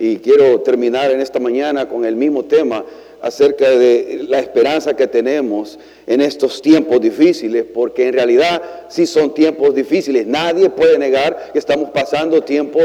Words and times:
y 0.00 0.16
quiero 0.16 0.60
terminar 0.62 1.10
en 1.10 1.20
esta 1.20 1.38
mañana 1.38 1.86
con 1.86 2.06
el 2.06 2.16
mismo 2.16 2.46
tema 2.46 2.84
acerca 3.20 3.68
de 3.68 4.24
la 4.26 4.38
esperanza 4.38 4.96
que 4.96 5.06
tenemos 5.06 5.78
en 6.06 6.22
estos 6.22 6.62
tiempos 6.62 7.02
difíciles, 7.02 7.66
porque 7.72 8.08
en 8.08 8.14
realidad 8.14 8.62
sí 8.88 9.04
son 9.04 9.34
tiempos 9.34 9.74
difíciles. 9.74 10.26
Nadie 10.26 10.70
puede 10.70 10.98
negar 10.98 11.50
que 11.52 11.58
estamos 11.58 11.90
pasando 11.90 12.42
tiempos 12.42 12.82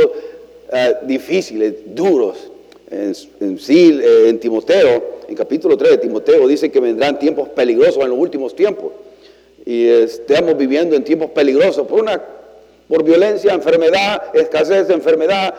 eh, 0.74 0.96
difíciles, 1.04 1.74
duros. 1.86 2.52
En, 2.92 3.16
sí, 3.58 3.98
eh, 4.04 4.26
en 4.28 4.38
Timoteo, 4.38 5.22
en 5.30 5.36
capítulo 5.36 5.78
3 5.78 5.92
de 5.92 5.98
Timoteo, 6.00 6.46
dice 6.50 6.70
que 6.70 6.82
vendrán 6.82 7.18
tiempos 7.18 7.48
peligrosos 7.48 8.04
en 8.04 8.10
los 8.10 8.20
últimos 8.20 8.54
tiempos. 8.54 8.92
Y 9.66 9.88
estamos 9.88 10.58
viviendo 10.58 10.98
en 10.98 11.04
tiempos 11.06 11.32
peligrosos 11.32 11.88
por 11.88 12.02
una 12.02 12.22
por 12.88 13.04
violencia, 13.04 13.54
enfermedad, 13.54 14.22
escasez 14.36 14.88
de 14.88 14.94
enfermedad, 14.94 15.54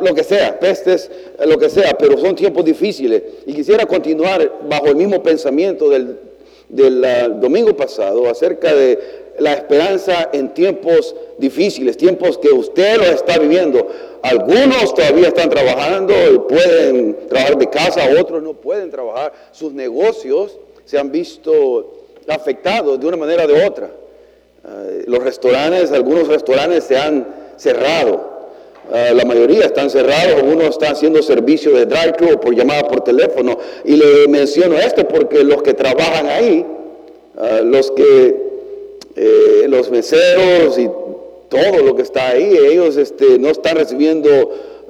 Lo 0.00 0.14
que 0.14 0.24
sea, 0.24 0.58
pestes, 0.58 1.10
lo 1.44 1.58
que 1.58 1.68
sea, 1.68 1.96
pero 1.98 2.18
son 2.18 2.34
tiempos 2.34 2.64
difíciles. 2.64 3.22
Y 3.46 3.54
quisiera 3.54 3.86
continuar 3.86 4.60
bajo 4.68 4.86
el 4.86 4.96
mismo 4.96 5.22
pensamiento 5.22 5.88
del, 5.88 7.04
ah, 7.04 7.28
domingo 7.28 7.76
pasado 7.76 8.28
acerca 8.28 8.74
de 8.74 9.22
la 9.38 9.54
esperanza 9.54 10.30
en 10.32 10.52
tiempos 10.52 11.14
difíciles, 11.38 11.96
tiempos 11.96 12.38
que 12.38 12.48
usted 12.48 12.96
lo 12.98 13.04
está 13.04 13.38
viviendo. 13.38 13.86
Algunos 14.22 14.94
todavía 14.94 15.28
están 15.28 15.50
trabajando 15.50 16.14
pueden 16.48 17.28
trabajar 17.28 17.58
de 17.58 17.70
casa, 17.70 18.08
otros 18.20 18.42
no 18.42 18.54
pueden 18.54 18.90
trabajar. 18.90 19.32
Sus 19.52 19.72
negocios 19.72 20.58
se 20.84 20.98
han 20.98 21.10
visto 21.10 22.06
afectados 22.28 23.00
de 23.00 23.06
una 23.06 23.16
manera 23.16 23.44
o 23.44 23.48
de 23.48 23.66
otra. 23.66 23.90
Ah, 24.64 24.84
los 25.06 25.22
restaurantes, 25.22 25.92
algunos 25.92 26.28
restaurantes 26.28 26.84
se 26.84 26.96
han 26.96 27.26
cerrado. 27.56 28.31
Ah, 28.94 29.10
la 29.14 29.24
mayoría 29.24 29.64
están 29.64 29.88
cerrados, 29.88 30.42
uno 30.42 30.64
está 30.64 30.90
haciendo 30.90 31.22
servicio 31.22 31.72
de 31.72 31.86
drive-thru 31.86 32.38
por 32.38 32.54
llamada 32.54 32.86
por 32.86 33.02
teléfono. 33.02 33.56
Y 33.86 33.96
le 33.96 34.28
menciono 34.28 34.76
esto 34.76 35.08
porque 35.08 35.42
los 35.42 35.62
que 35.62 35.72
trabajan 35.72 36.26
ahí, 36.26 36.66
ah, 37.38 37.60
los 37.64 37.90
que, 37.92 38.36
eh, 39.16 39.64
los 39.66 39.90
meseros 39.90 40.78
y 40.78 40.90
todo 41.48 41.82
lo 41.82 41.96
que 41.96 42.02
está 42.02 42.28
ahí, 42.28 42.54
ellos 42.54 42.98
este, 42.98 43.38
no 43.38 43.48
están 43.48 43.76
recibiendo 43.76 44.28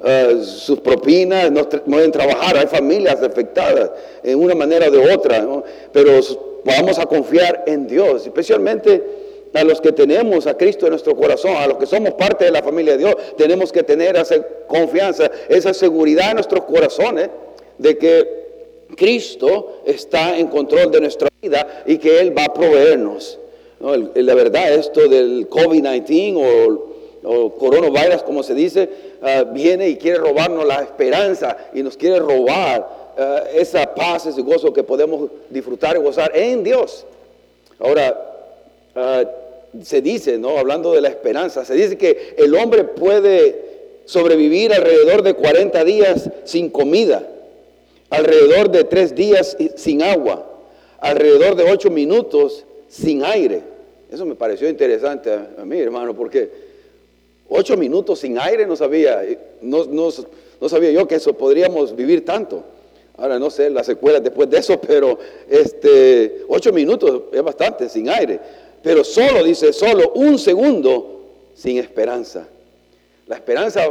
ah, 0.03 0.31
sus 0.43 0.81
propinas, 0.81 1.49
no 1.49 1.69
pueden 1.69 2.11
trabajar, 2.11 2.57
hay 2.57 2.67
familias 2.67 3.23
afectadas 3.23 3.89
en 4.21 4.37
una 4.37 4.53
manera 4.53 4.89
o 4.89 4.91
de 4.91 5.13
otra, 5.13 5.47
pero 5.93 6.19
vamos 6.65 6.99
a 6.99 7.05
confiar 7.05 7.63
en 7.67 7.87
Dios, 7.87 8.25
especialmente 8.25 9.22
a 9.53 9.63
los 9.63 9.79
que 9.79 9.91
tenemos 9.91 10.47
a 10.47 10.57
Cristo 10.57 10.85
en 10.85 10.91
nuestro 10.91 11.15
corazón, 11.15 11.55
a 11.55 11.67
los 11.67 11.77
que 11.77 11.85
somos 11.85 12.13
parte 12.13 12.45
de 12.45 12.51
la 12.51 12.63
familia 12.63 12.93
de 12.93 12.99
Dios, 12.99 13.15
tenemos 13.37 13.71
que 13.71 13.83
tener 13.83 14.15
esa 14.15 14.41
confianza, 14.67 15.29
esa 15.47 15.73
seguridad 15.73 16.29
en 16.29 16.35
nuestros 16.35 16.63
corazones 16.63 17.29
de 17.77 17.97
que 17.97 18.43
Cristo 18.95 19.81
está 19.85 20.37
en 20.37 20.47
control 20.47 20.91
de 20.91 21.01
nuestra 21.01 21.29
vida 21.41 21.83
y 21.85 21.97
que 21.97 22.19
Él 22.19 22.37
va 22.37 22.45
a 22.45 22.53
proveernos. 22.53 23.39
la 23.79 24.35
verdad, 24.35 24.73
esto 24.73 25.07
del 25.07 25.49
COVID-19 25.49 26.79
o, 27.25 27.49
coronavirus, 27.51 28.23
como 28.23 28.43
se 28.43 28.53
dice, 28.53 28.89
ah, 29.21 29.43
viene 29.43 29.87
y 29.87 29.95
quiere 29.95 30.17
robarnos 30.17 30.65
la 30.65 30.81
esperanza 30.81 31.55
y 31.73 31.81
nos 31.81 31.95
quiere 31.95 32.19
robar 32.19 32.87
ah, 33.17 33.43
esa 33.53 33.93
paz, 33.93 34.25
ese 34.25 34.41
gozo 34.41 34.73
que 34.73 34.83
podemos 34.83 35.29
disfrutar 35.49 35.95
y 35.95 35.99
gozar 35.99 36.31
en 36.35 36.63
Dios. 36.63 37.05
Ahora, 37.79 38.15
uh, 38.95 39.42
se 39.81 40.01
dice, 40.01 40.37
¿no? 40.37 40.57
Hablando 40.57 40.93
de 40.93 41.01
la 41.01 41.09
esperanza, 41.09 41.65
se 41.65 41.73
dice 41.73 41.97
que 41.97 42.35
el 42.37 42.53
hombre 42.55 42.83
puede 42.83 43.73
sobrevivir 44.05 44.73
alrededor 44.73 45.23
de 45.23 45.33
40 45.33 45.83
días 45.83 46.29
sin 46.43 46.69
comida, 46.69 47.27
alrededor 48.09 48.69
de 48.69 48.83
3 48.83 49.15
días 49.15 49.57
sin 49.75 50.03
agua, 50.03 50.45
alrededor 50.99 51.55
de 51.55 51.63
8 51.63 51.89
minutos 51.89 52.65
sin 52.87 53.23
aire. 53.23 53.61
Eso 54.11 54.25
me 54.25 54.35
pareció 54.35 54.69
interesante 54.69 55.31
a, 55.31 55.65
mí, 55.65 55.79
hermano, 55.79 56.13
porque 56.15 56.49
8 57.49 57.75
minutos 57.77 58.19
sin 58.19 58.37
aire 58.37 58.67
no 58.67 58.75
sabía, 58.75 59.23
no, 59.61 59.85
no, 59.85 60.69
sabía 60.69 60.91
yo 60.91 61.07
que 61.07 61.15
eso 61.15 61.33
podríamos 61.33 61.95
vivir 61.95 62.23
tanto. 62.23 62.63
Ahora 63.17 63.37
no 63.37 63.49
sé 63.51 63.69
las 63.69 63.85
secuelas 63.85 64.23
después 64.23 64.49
de 64.49 64.57
eso, 64.57 64.79
pero 64.79 65.17
este, 65.49 66.43
8 66.47 66.73
minutos 66.73 67.23
es 67.31 67.41
bastante 67.41 67.89
sin 67.89 68.09
aire 68.09 68.39
pero 68.83 69.03
solo, 69.05 69.43
dice, 69.43 69.71
solo 69.71 70.11
un 70.15 70.37
segundo 70.37 71.21
sin 71.55 71.77
esperanza. 71.77 72.47
La 73.27 73.37
esperanza 73.37 73.81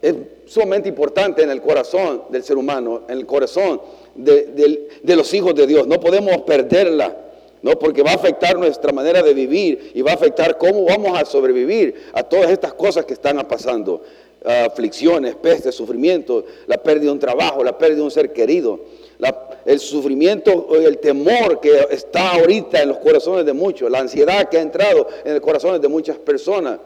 es 0.00 0.14
sumamente 0.46 0.88
importante 0.88 1.42
en 1.42 1.50
el 1.50 1.60
corazón 1.60 2.22
del 2.30 2.44
ser 2.44 2.56
humano, 2.56 3.02
en 3.08 3.18
el 3.18 3.26
corazón 3.26 3.80
de, 4.14 4.88
los 5.04 5.34
hijos 5.34 5.54
de 5.56 5.66
Dios. 5.66 5.88
No 5.88 5.98
podemos 5.98 6.42
perderla, 6.42 7.16
¿no? 7.62 7.76
porque 7.78 8.04
va 8.04 8.12
a 8.12 8.14
afectar 8.14 8.56
nuestra 8.56 8.92
manera 8.92 9.22
de 9.22 9.34
vivir 9.34 9.90
y 9.92 10.02
va 10.02 10.12
a 10.12 10.14
afectar 10.14 10.56
cómo 10.56 10.84
vamos 10.84 11.18
a 11.18 11.24
sobrevivir 11.24 12.06
a 12.12 12.22
todas 12.22 12.50
estas 12.50 12.72
cosas 12.74 13.04
que 13.04 13.14
están 13.14 13.36
pasando. 13.48 14.02
Aflicciones, 14.44 15.34
pestes, 15.34 15.74
sufrimiento, 15.74 16.44
la 16.68 16.78
pérdida 16.78 17.06
de 17.06 17.12
un 17.12 17.18
trabajo, 17.18 17.64
la 17.64 17.76
pérdida 17.76 17.96
de 17.96 18.02
un 18.02 18.10
ser 18.12 18.32
querido 18.32 18.78
el 19.68 19.80
sufrimiento, 19.80 20.74
el 20.74 20.96
temor 20.96 21.60
que 21.60 21.88
está 21.90 22.36
ahorita 22.36 22.80
en 22.80 22.88
los 22.88 22.96
corazones 22.96 23.44
de 23.44 23.52
muchos, 23.52 23.90
la 23.90 23.98
ansiedad 23.98 24.48
que 24.48 24.56
ha 24.56 24.62
entrado 24.62 25.06
en 25.22 25.34
los 25.34 25.42
corazones 25.42 25.82
de 25.82 25.88
muchas 25.88 26.16
personas, 26.16 26.78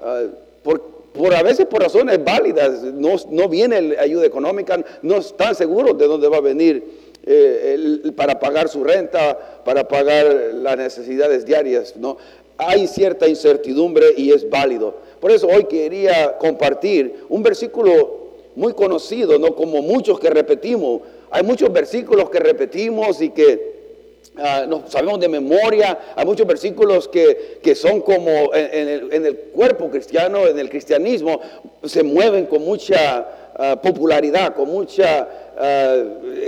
ah, 0.00 0.22
por, 0.62 1.34
a 1.34 1.42
veces 1.42 1.66
por 1.66 1.82
razones 1.82 2.24
válidas, 2.24 2.82
no, 2.82 3.48
viene 3.50 3.94
ayuda 3.98 4.24
económica, 4.24 4.82
no 5.02 5.16
están 5.16 5.54
seguros 5.54 5.98
de 5.98 6.06
dónde 6.06 6.28
va 6.28 6.38
a 6.38 6.40
venir 6.40 6.82
eh, 7.26 8.00
para 8.16 8.40
pagar 8.40 8.70
su 8.70 8.82
renta, 8.82 9.60
para 9.62 9.86
pagar 9.86 10.24
las 10.54 10.78
necesidades 10.78 11.44
diarias. 11.44 11.94
¿no? 11.94 12.16
Hay 12.56 12.86
cierta 12.86 13.28
incertidumbre 13.28 14.14
y 14.16 14.32
es 14.32 14.48
válido. 14.48 14.94
Por 15.20 15.30
eso 15.30 15.46
hoy 15.46 15.64
quería 15.64 16.38
compartir 16.38 17.26
un 17.28 17.42
versículo 17.42 18.24
muy 18.56 18.72
conocido, 18.72 19.38
no 19.38 19.54
como 19.54 19.82
muchos 19.82 20.18
que 20.18 20.30
repetimos, 20.30 21.02
hay 21.34 21.42
muchos 21.42 21.72
versículos 21.72 22.30
que 22.30 22.38
repetimos 22.38 23.20
y 23.20 23.30
que 23.30 24.20
ah, 24.38 24.66
no 24.68 24.84
sabemos 24.86 25.18
de 25.18 25.28
memoria. 25.28 25.98
Hay 26.14 26.24
muchos 26.24 26.46
versículos 26.46 27.08
que, 27.08 27.74
son 27.74 28.02
como 28.02 28.54
en, 28.54 29.26
el, 29.26 29.36
cuerpo 29.52 29.90
cristiano, 29.90 30.46
en 30.46 30.56
el 30.56 30.70
cristianismo, 30.70 31.40
se 31.82 32.04
mueven 32.04 32.46
con 32.46 32.64
mucha 32.64 33.50
ah, 33.56 33.80
popularidad, 33.82 34.54
con 34.54 34.68
mucha... 34.70 35.28
Ah, 35.58 36.04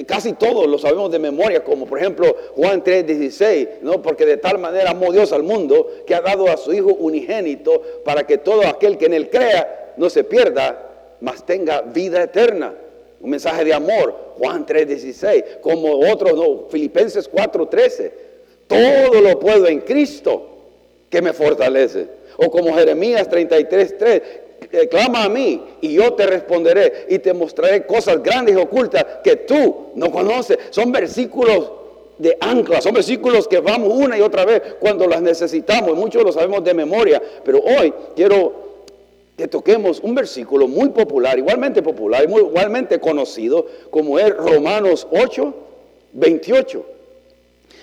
casi 0.07 0.35
todos 0.35 0.69
lo 0.69 0.79
sabemos 0.79 1.11
de 1.11 1.19
memoria, 1.19 1.65
como 1.65 1.85
por 1.85 1.99
ejemplo 1.99 2.37
Juan 2.55 2.85
3:16, 2.85 3.81
¿no? 3.83 4.01
porque 4.01 4.25
de 4.25 4.37
tal 4.37 4.59
manera 4.59 4.91
amó 4.91 5.11
Dios 5.11 5.33
al 5.33 5.43
mundo 5.43 5.89
que 6.07 6.15
ha 6.15 6.21
dado 6.21 6.47
a 6.47 6.57
su 6.57 6.73
Hijo 6.73 6.95
unigénito 6.95 7.83
para 8.05 8.25
que 8.25 8.39
todo 8.39 8.65
aquel 8.69 8.99
que 8.99 9.07
en 9.07 9.15
él 9.15 9.31
crea 9.31 9.95
no 9.97 10.09
se 10.11 10.23
pierda, 10.23 11.17
mas 11.21 11.45
tenga 11.45 11.81
vida 11.81 12.23
eterna 12.23 12.73
un 13.21 13.31
mensaje 13.31 13.65
de 13.65 13.75
amor, 13.75 14.35
Juan 14.39 14.67
3:16, 14.67 15.61
como 15.61 15.99
otros, 16.11 16.35
no, 16.35 16.69
Filipenses 16.69 17.29
4:13, 17.29 18.13
todo 18.67 19.21
lo 19.21 19.39
puedo 19.39 19.67
en 19.67 19.81
Cristo 19.81 20.49
que 21.09 21.23
me 21.23 21.33
fortalece. 21.33 22.09
O 22.37 22.51
como 22.51 22.75
Jeremías 22.75 23.29
33:3, 23.29 24.23
eh, 24.73 24.89
clama 24.89 25.25
a 25.25 25.29
mí 25.29 25.63
y 25.81 25.95
yo 25.95 26.15
te 26.15 26.27
responderé 26.27 27.07
y 27.09 27.19
te 27.19 27.33
mostraré 27.33 27.87
cosas 27.87 28.23
grandes 28.23 28.55
y 28.55 28.59
ocultas 28.59 29.05
que 29.23 29.37
tú 29.37 29.93
no 29.95 30.11
conoces. 30.11 30.59
Son 30.71 30.93
versículos 30.93 31.73
de 32.19 32.37
ancla, 32.41 32.81
son 32.81 32.95
versículos 32.95 33.47
que 33.47 33.61
vamos 33.61 33.93
una 33.93 34.17
y 34.17 34.23
otra 34.23 34.45
vez 34.45 34.63
cuando 34.81 35.07
las 35.07 35.23
necesitamos. 35.23 35.95
Muchos 35.97 36.23
lo 36.23 36.33
sabemos 36.33 36.65
de 36.65 36.75
memoria, 36.75 37.23
pero 37.45 37.61
hoy 37.61 37.93
quiero 38.15 38.66
que 39.37 39.49
toquemos 39.49 40.01
un 40.01 40.15
versículo 40.15 40.67
muy 40.67 40.89
popular, 40.89 41.39
igualmente 41.39 41.83
popular, 41.83 42.25
igualmente 42.25 42.99
conocido, 42.99 43.67
como 43.91 44.19
es 44.19 44.35
Romanos 44.35 45.07
8, 45.11 45.55
28. 46.13 46.87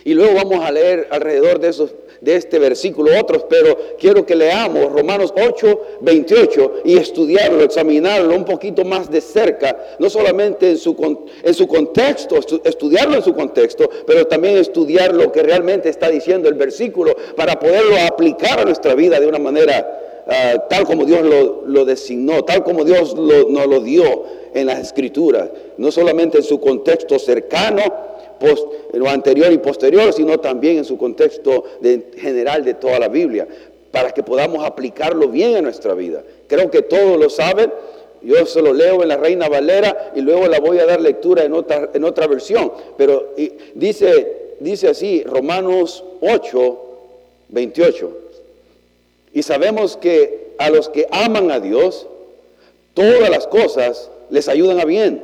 Y 0.05 0.15
luego 0.15 0.33
vamos 0.33 0.65
a 0.65 0.71
leer 0.71 1.07
alrededor 1.11 1.59
de, 1.59 1.71
de 2.21 2.35
este 2.35 2.57
versículo 2.57 3.17
otros, 3.17 3.45
pero 3.47 3.77
quiero 3.99 4.25
que 4.25 4.35
leamos 4.35 4.91
Romanos 4.91 5.31
8, 5.37 5.81
28 6.01 6.81
y 6.85 6.97
estudiarlo, 6.97 7.63
examinarlo 7.63 8.35
un 8.35 8.45
poquito 8.45 8.83
más 8.83 9.09
de 9.11 9.21
cerca, 9.21 9.77
no 9.99 10.09
solamente 10.09 10.71
en 10.71 10.77
su, 10.77 11.27
en 11.43 11.53
su 11.53 11.67
contexto, 11.67 12.35
estudiarlo 12.63 13.15
en 13.15 13.23
su 13.23 13.33
contexto, 13.33 13.89
pero 14.07 14.25
también 14.25 14.57
estudiar 14.57 15.13
lo 15.13 15.31
que 15.31 15.43
realmente 15.43 15.87
está 15.87 16.09
diciendo 16.09 16.49
el 16.49 16.55
versículo 16.55 17.15
para 17.37 17.59
poderlo 17.59 17.95
aplicar 17.99 18.59
a 18.59 18.65
nuestra 18.65 18.95
vida 18.95 19.19
de 19.19 19.27
una 19.27 19.39
manera 19.39 19.99
Ah, 20.27 20.67
tal 20.69 20.85
como 20.85 21.05
Dios 21.05 21.21
lo, 21.65 21.85
designó, 21.85 22.45
tal 22.45 22.63
como 22.63 22.85
Dios 22.85 23.15
nos 23.15 23.67
lo 23.67 23.79
dio 23.81 24.23
en 24.53 24.67
las 24.67 24.79
escrituras, 24.79 25.49
no 25.77 25.91
solamente 25.91 26.37
en 26.37 26.43
su 26.43 26.61
contexto 26.61 27.19
cercano, 27.19 27.81
post, 28.39 28.65
lo 28.93 29.09
anterior 29.09 29.51
y 29.51 29.57
posterior, 29.57 30.13
sino 30.13 30.39
también 30.39 30.77
en 30.77 30.85
su 30.85 30.97
contexto 30.97 31.65
general 32.15 32.63
de 32.63 32.75
toda 32.75 32.99
la 32.99 33.09
Biblia, 33.09 33.47
para 33.91 34.11
que 34.11 34.23
podamos 34.23 34.63
aplicarlo 34.63 35.27
bien 35.27 35.57
en 35.57 35.65
nuestra 35.65 35.93
vida. 35.93 36.23
Creo 36.47 36.71
que 36.71 36.81
todos 36.81 37.19
lo 37.19 37.29
saben, 37.29 37.71
Yo 38.21 38.45
se 38.45 38.61
lo 38.61 38.71
leo 38.71 39.03
en 39.03 39.09
la 39.09 39.17
Reina 39.17 39.49
Valera 39.49 40.13
y 40.15 40.21
luego 40.21 40.47
la 40.47 40.61
voy 40.61 40.79
a 40.79 40.85
dar 40.85 41.01
lectura 41.01 41.43
en 41.43 41.51
otra, 41.51 41.89
en 41.93 42.05
otra 42.05 42.25
versión. 42.25 42.71
Pero 42.95 43.33
dice, 43.75 44.55
dice 44.61 44.87
así, 44.87 45.23
Romanos 45.25 46.05
8, 46.21 46.79
28. 47.49 48.22
Y 49.33 49.43
sabemos 49.43 49.97
que 49.97 50.53
a 50.59 50.69
los 50.69 50.89
que 50.89 51.07
aman 51.11 51.51
a 51.51 51.59
Dios, 51.59 52.07
todas 52.93 53.29
las 53.29 53.47
cosas 53.47 54.11
les 54.29 54.47
ayudan 54.47 54.79
a 54.79 54.85
bien. 54.85 55.23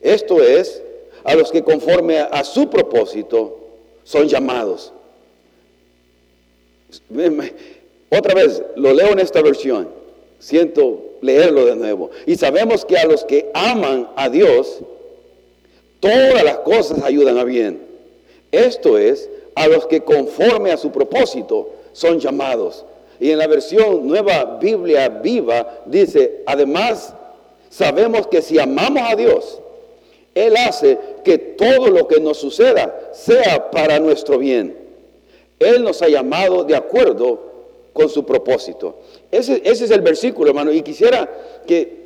Esto 0.00 0.42
es, 0.42 0.82
a 1.22 1.34
los 1.34 1.50
que 1.50 1.62
conforme 1.62 2.18
a 2.18 2.44
su 2.44 2.68
propósito 2.68 3.58
son 4.02 4.28
llamados. 4.28 4.92
Otra 8.10 8.34
vez, 8.34 8.62
lo 8.76 8.92
leo 8.92 9.12
en 9.12 9.20
esta 9.20 9.42
versión. 9.42 9.88
Siento 10.38 11.02
leerlo 11.22 11.64
de 11.64 11.76
nuevo. 11.76 12.10
Y 12.26 12.36
sabemos 12.36 12.84
que 12.84 12.98
a 12.98 13.06
los 13.06 13.24
que 13.24 13.50
aman 13.54 14.10
a 14.16 14.28
Dios, 14.28 14.80
todas 16.00 16.44
las 16.44 16.58
cosas 16.58 17.02
ayudan 17.02 17.38
a 17.38 17.44
bien. 17.44 17.80
Esto 18.52 18.98
es, 18.98 19.30
a 19.54 19.68
los 19.68 19.86
que 19.86 20.02
conforme 20.02 20.70
a 20.70 20.76
su 20.76 20.90
propósito 20.90 21.70
son 21.92 22.20
llamados. 22.20 22.84
Y 23.24 23.30
en 23.30 23.38
la 23.38 23.46
versión 23.46 24.06
nueva 24.06 24.58
Biblia 24.60 25.08
viva 25.08 25.80
dice, 25.86 26.42
además, 26.44 27.14
sabemos 27.70 28.26
que 28.26 28.42
si 28.42 28.58
amamos 28.58 29.02
a 29.02 29.16
Dios, 29.16 29.62
Él 30.34 30.54
hace 30.58 30.98
que 31.24 31.38
todo 31.38 31.88
lo 31.88 32.06
que 32.06 32.20
nos 32.20 32.36
suceda 32.36 33.12
sea 33.14 33.70
para 33.70 33.98
nuestro 33.98 34.36
bien. 34.36 34.76
Él 35.58 35.82
nos 35.84 36.02
ha 36.02 36.08
llamado 36.08 36.64
de 36.64 36.76
acuerdo 36.76 37.40
con 37.94 38.10
su 38.10 38.26
propósito. 38.26 38.98
Ese, 39.30 39.62
es 39.64 39.90
el 39.90 40.02
versículo, 40.02 40.50
hermano, 40.50 40.70
y 40.70 40.82
quisiera 40.82 41.26
que, 41.66 42.04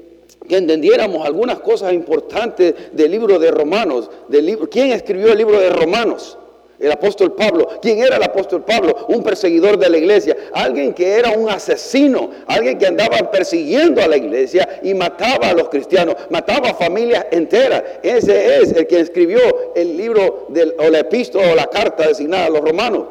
entendiéramos 0.49 1.27
algunas 1.27 1.59
cosas 1.59 1.95
importantes 1.95 2.77
del 2.93 3.11
libro 3.11 3.41
de 3.41 3.51
Romanos. 3.51 4.09
Del 4.29 4.47
libro, 4.47 4.71
¿Quién 4.71 4.93
escribió 4.93 5.33
el 5.33 5.39
libro 5.39 5.59
de 5.59 5.71
Romanos? 5.71 6.39
El 6.81 6.93
apóstol 6.93 7.33
Pablo. 7.33 7.69
¿Quién 7.83 7.99
era 7.99 8.17
el 8.17 8.23
apóstol 8.23 8.65
Pablo? 8.65 9.07
Un 9.09 9.23
perseguidor 9.23 9.79
de 9.79 9.91
la 9.91 9.99
iglesia. 9.99 10.37
Alguien 10.53 10.95
que 10.95 11.11
era 11.11 11.33
un 11.33 11.51
asesino. 11.51 12.31
Alguien 12.47 12.79
que 12.79 12.87
andaba 12.87 13.31
persiguiendo 13.33 14.01
a 14.01 14.07
la 14.07 14.17
iglesia 14.17 14.81
y 14.83 14.95
mataba 14.95 15.49
a 15.49 15.55
los 15.55 15.69
cristianos. 15.69 16.15
Mataba 16.31 16.71
a 16.71 16.75
familias 16.75 17.27
enteras. 17.33 17.83
Ese 18.03 18.63
es 18.63 18.73
el 18.73 18.87
que 18.87 19.01
escribió 19.01 19.41
el 19.75 19.97
libro 19.97 20.47
del, 20.51 20.75
o 20.79 20.89
la 20.89 21.01
epístola 21.01 21.53
o 21.53 21.55
la 21.57 21.67
carta 21.67 22.07
designada 22.07 22.47
a 22.47 22.51
los 22.51 22.61
romanos. 22.61 23.07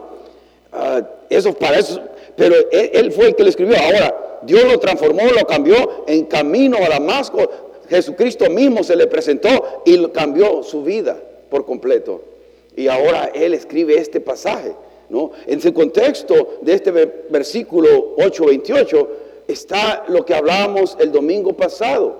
Ah, 0.71 1.01
eso 1.29 1.53
para 1.53 1.79
eso. 1.79 2.01
Pero 2.37 2.55
él, 2.71 2.91
él 2.93 3.11
fue 3.11 3.27
el 3.27 3.35
que 3.35 3.43
lo 3.43 3.49
escribió. 3.49 3.75
Ahora, 3.77 4.39
Dios 4.43 4.63
lo 4.63 4.79
transformó, 4.79 5.23
lo 5.23 5.45
cambió 5.45 6.05
en 6.07 6.23
camino 6.25 6.77
a 6.77 6.87
Damasco. 6.87 7.49
Jesucristo 7.89 8.49
mismo 8.49 8.81
se 8.83 8.95
le 8.95 9.07
presentó 9.07 9.81
y 9.85 10.07
cambió 10.07 10.63
su 10.63 10.83
vida 10.83 11.17
por 11.49 11.65
completo. 11.65 12.36
Y 12.77 12.87
ahora 12.87 13.31
él 13.33 13.53
escribe 13.53 13.97
este 13.97 14.21
pasaje. 14.21 14.73
¿no? 15.09 15.31
En 15.45 15.59
su 15.59 15.73
contexto 15.73 16.59
de 16.61 16.73
este 16.73 16.91
versículo 16.91 18.15
8:28 18.17 19.07
está 19.47 20.05
lo 20.07 20.23
que 20.23 20.33
hablábamos 20.33 20.95
el 20.99 21.11
domingo 21.11 21.53
pasado, 21.53 22.15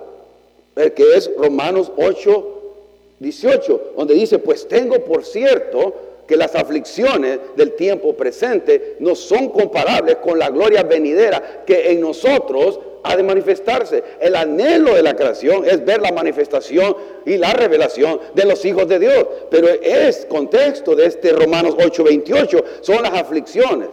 que 0.74 1.14
es 1.14 1.30
Romanos 1.36 1.92
8:18, 1.96 3.80
donde 3.96 4.14
dice, 4.14 4.38
pues 4.38 4.66
tengo 4.66 4.98
por 5.04 5.24
cierto 5.24 5.94
que 6.26 6.36
las 6.36 6.54
aflicciones 6.54 7.38
del 7.56 7.72
tiempo 7.72 8.14
presente 8.14 8.96
no 8.98 9.14
son 9.14 9.48
comparables 9.48 10.16
con 10.16 10.38
la 10.38 10.50
gloria 10.50 10.82
venidera 10.82 11.62
que 11.66 11.90
en 11.90 12.00
nosotros 12.00 12.80
ha 13.02 13.16
de 13.16 13.22
manifestarse. 13.22 14.02
El 14.20 14.34
anhelo 14.36 14.94
de 14.94 15.02
la 15.02 15.14
creación 15.14 15.64
es 15.64 15.84
ver 15.84 16.00
la 16.00 16.12
manifestación 16.12 16.96
y 17.24 17.36
la 17.36 17.52
revelación 17.52 18.20
de 18.34 18.44
los 18.44 18.64
hijos 18.64 18.88
de 18.88 18.98
Dios. 18.98 19.26
Pero 19.50 19.68
es 19.68 20.26
contexto 20.26 20.94
de 20.94 21.06
este 21.06 21.32
Romanos 21.32 21.74
8:28, 21.78 22.64
son 22.80 23.02
las 23.02 23.14
aflicciones, 23.14 23.88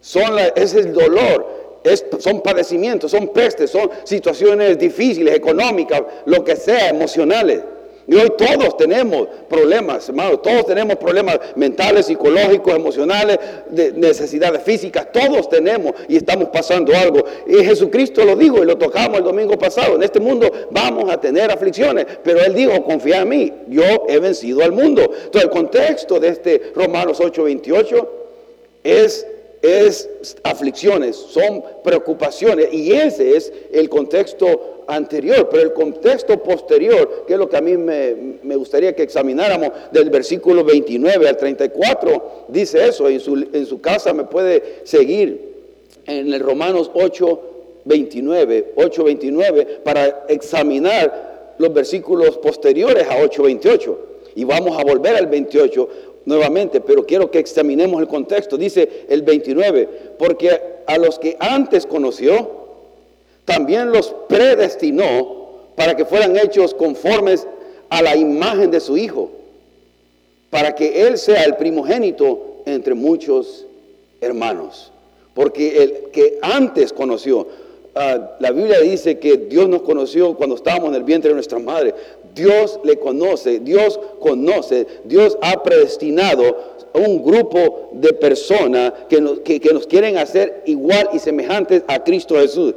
son 0.00 0.38
es 0.54 0.74
el 0.74 0.92
dolor, 0.92 1.80
son 2.18 2.42
padecimientos, 2.42 3.10
son 3.10 3.28
pestes, 3.28 3.70
son 3.70 3.90
situaciones 4.04 4.78
difíciles, 4.78 5.34
económicas, 5.34 6.02
lo 6.26 6.44
que 6.44 6.56
sea, 6.56 6.88
emocionales. 6.90 7.62
Y 8.08 8.14
hoy 8.14 8.32
todos 8.38 8.74
tenemos 8.78 9.28
problemas, 9.50 10.08
hermano, 10.08 10.38
todos 10.38 10.64
tenemos 10.64 10.96
problemas 10.96 11.38
mentales, 11.56 12.06
psicológicos, 12.06 12.74
emocionales, 12.74 13.38
de 13.68 13.92
necesidades 13.92 14.62
físicas, 14.62 15.12
todos 15.12 15.50
tenemos 15.50 15.92
y 16.08 16.16
estamos 16.16 16.48
pasando 16.48 16.96
algo. 16.96 17.22
Y 17.46 17.62
Jesucristo 17.62 18.24
lo 18.24 18.34
dijo 18.34 18.62
y 18.62 18.66
lo 18.66 18.78
tocamos 18.78 19.18
el 19.18 19.24
domingo 19.24 19.58
pasado, 19.58 19.96
en 19.96 20.02
este 20.02 20.20
mundo 20.20 20.50
vamos 20.70 21.10
a 21.12 21.20
tener 21.20 21.50
aflicciones, 21.50 22.06
pero 22.24 22.40
Él 22.40 22.54
dijo, 22.54 22.82
confía 22.82 23.20
en 23.20 23.28
mí, 23.28 23.52
yo 23.68 24.06
he 24.08 24.18
vencido 24.18 24.64
al 24.64 24.72
mundo. 24.72 25.02
Entonces 25.02 25.42
el 25.42 25.50
contexto 25.50 26.18
de 26.18 26.28
este 26.28 26.72
Romanos 26.74 27.20
8:28 27.20 28.08
es 28.84 29.26
es 29.60 30.08
aflicciones, 30.44 31.16
son 31.16 31.64
preocupaciones 31.82 32.72
y 32.72 32.92
ese 32.92 33.36
es 33.36 33.52
el 33.72 33.88
contexto 33.88 34.77
anterior, 34.88 35.48
pero 35.50 35.62
el 35.62 35.72
contexto 35.72 36.42
posterior, 36.42 37.24
que 37.26 37.34
es 37.34 37.38
lo 37.38 37.48
que 37.48 37.56
a 37.56 37.60
mí 37.60 37.76
me, 37.76 38.56
gustaría 38.56 38.96
que 38.96 39.02
examináramos 39.02 39.70
del 39.92 40.10
versículo 40.10 40.64
29 40.64 41.28
al 41.28 41.36
34, 41.36 42.46
dice 42.48 42.88
eso, 42.88 43.08
en 43.08 43.20
su, 43.20 43.34
en 43.52 43.66
su 43.66 43.80
casa 43.80 44.12
me 44.12 44.24
puede 44.24 44.80
seguir 44.84 45.48
en 46.06 46.32
el 46.32 46.40
Romanos 46.40 46.90
8, 46.94 47.40
29, 47.84 48.72
8, 48.76 49.04
29, 49.04 49.64
para 49.84 50.24
examinar 50.28 51.54
los 51.58 51.72
versículos 51.72 52.38
posteriores 52.38 53.06
a 53.08 53.22
8, 53.22 53.42
28. 53.42 53.98
Y 54.34 54.44
vamos 54.44 54.78
a 54.78 54.84
volver 54.84 55.16
al 55.16 55.26
28 55.26 55.88
nuevamente, 56.24 56.80
pero 56.80 57.04
quiero 57.04 57.30
que 57.30 57.38
examinemos 57.38 58.00
el 58.00 58.08
contexto. 58.08 58.56
Dice 58.56 59.06
el 59.08 59.22
29, 59.22 59.88
porque 60.18 60.60
a 60.86 60.98
los 60.98 61.18
que 61.18 61.36
antes 61.40 61.86
conoció, 61.86 62.57
también 63.48 63.90
los 63.90 64.14
predestinó 64.28 65.38
para 65.74 65.96
que 65.96 66.04
fueran 66.04 66.36
hechos 66.36 66.74
conformes 66.74 67.46
a 67.88 68.02
la 68.02 68.14
imagen 68.14 68.70
de 68.70 68.78
su 68.78 68.98
Hijo, 68.98 69.30
para 70.50 70.74
que 70.74 71.06
Él 71.06 71.16
sea 71.16 71.44
el 71.44 71.56
primogénito 71.56 72.58
entre 72.66 72.92
muchos 72.92 73.64
hermanos. 74.20 74.92
Porque 75.32 75.82
el 75.82 76.10
que 76.12 76.38
antes 76.42 76.92
conoció, 76.92 77.48
ah, 77.94 78.36
la 78.38 78.50
Biblia 78.50 78.80
dice 78.80 79.18
que 79.18 79.38
Dios 79.38 79.66
nos 79.66 79.80
conoció 79.80 80.34
cuando 80.34 80.56
estábamos 80.56 80.90
en 80.90 80.96
el 80.96 81.04
vientre 81.04 81.30
de 81.30 81.34
nuestra 81.34 81.58
madre. 81.58 81.94
Dios 82.34 82.78
le 82.84 82.98
conoce, 82.98 83.60
Dios 83.60 83.98
conoce, 84.20 84.86
Dios 85.04 85.38
ha 85.40 85.62
predestinado 85.62 86.44
a 86.92 86.98
un 86.98 87.22
grupo 87.22 87.88
de 87.94 88.12
personas 88.12 88.92
que 89.08 89.22
nos, 89.22 89.40
que, 89.40 89.58
nos 89.72 89.86
quieren 89.86 90.18
hacer 90.18 90.64
igual 90.66 91.08
y 91.14 91.18
semejantes 91.18 91.82
a 91.86 92.04
Cristo 92.04 92.34
Jesús. 92.34 92.74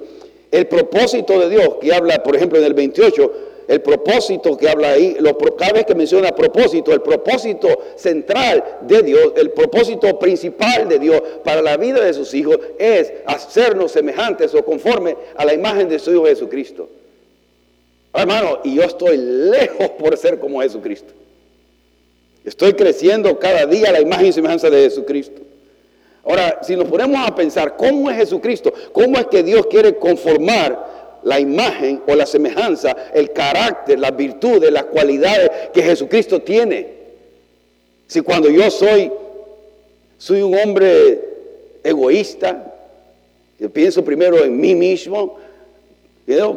El 0.51 0.67
propósito 0.67 1.39
de 1.39 1.49
Dios, 1.49 1.77
que 1.79 1.93
habla, 1.93 2.21
por 2.21 2.35
ejemplo, 2.35 2.59
en 2.59 2.65
el 2.65 2.73
28, 2.73 3.31
el 3.71 3.81
propósito 3.81 4.57
que 4.57 4.67
habla 4.67 4.91
ahí, 4.91 5.17
cada 5.57 5.71
vez 5.71 5.85
que 5.85 5.95
menciona 5.95 6.35
propósito, 6.35 6.91
el 6.91 7.01
propósito 7.01 7.69
central 7.95 8.79
de 8.81 9.01
Dios, 9.01 9.31
el 9.37 9.51
propósito 9.51 10.19
principal 10.19 10.89
de 10.89 10.99
Dios 10.99 11.21
para 11.43 11.61
la 11.61 11.77
vida 11.77 12.03
de 12.03 12.13
sus 12.13 12.33
hijos 12.33 12.59
es 12.77 13.13
hacernos 13.25 13.93
semejantes 13.93 14.53
o 14.53 14.65
conforme 14.65 15.15
a 15.37 15.45
la 15.45 15.53
imagen 15.53 15.87
de 15.87 15.99
su 15.99 16.11
Hijo 16.11 16.25
Jesucristo. 16.25 16.89
Hermano, 18.13 18.59
y 18.65 18.75
yo 18.75 18.83
estoy 18.83 19.15
lejos 19.15 19.91
por 19.91 20.17
ser 20.17 20.37
como 20.37 20.61
Jesucristo. 20.61 21.13
Estoy 22.43 22.73
creciendo 22.73 23.39
cada 23.39 23.65
día 23.65 23.91
la 23.91 24.01
imagen 24.01 24.27
y 24.27 24.33
semejanza 24.33 24.69
de 24.69 24.81
Jesucristo. 24.81 25.41
Ahora, 26.23 26.59
si 26.61 26.75
nos 26.75 26.87
ponemos 26.87 27.27
a 27.27 27.33
pensar 27.35 27.75
cómo 27.75 28.09
es 28.09 28.17
Jesucristo, 28.17 28.71
cómo 28.91 29.17
es 29.17 29.25
que 29.27 29.43
Dios 29.43 29.65
quiere 29.67 29.97
conformar 29.97 31.19
la 31.23 31.39
imagen 31.39 32.01
o 32.07 32.15
la 32.15 32.25
semejanza, 32.25 32.95
el 33.13 33.31
carácter, 33.31 33.99
las 33.99 34.15
virtudes, 34.15 34.71
las 34.71 34.85
cualidades 34.85 35.49
que 35.73 35.81
Jesucristo 35.81 36.41
tiene. 36.41 36.87
Si 38.07 38.21
cuando 38.21 38.49
yo 38.49 38.69
soy, 38.69 39.11
soy 40.17 40.41
un 40.41 40.55
hombre 40.57 41.19
egoísta, 41.83 42.73
yo 43.59 43.69
pienso 43.69 44.03
primero 44.03 44.43
en 44.43 44.59
mí 44.59 44.75
mismo, 44.75 45.37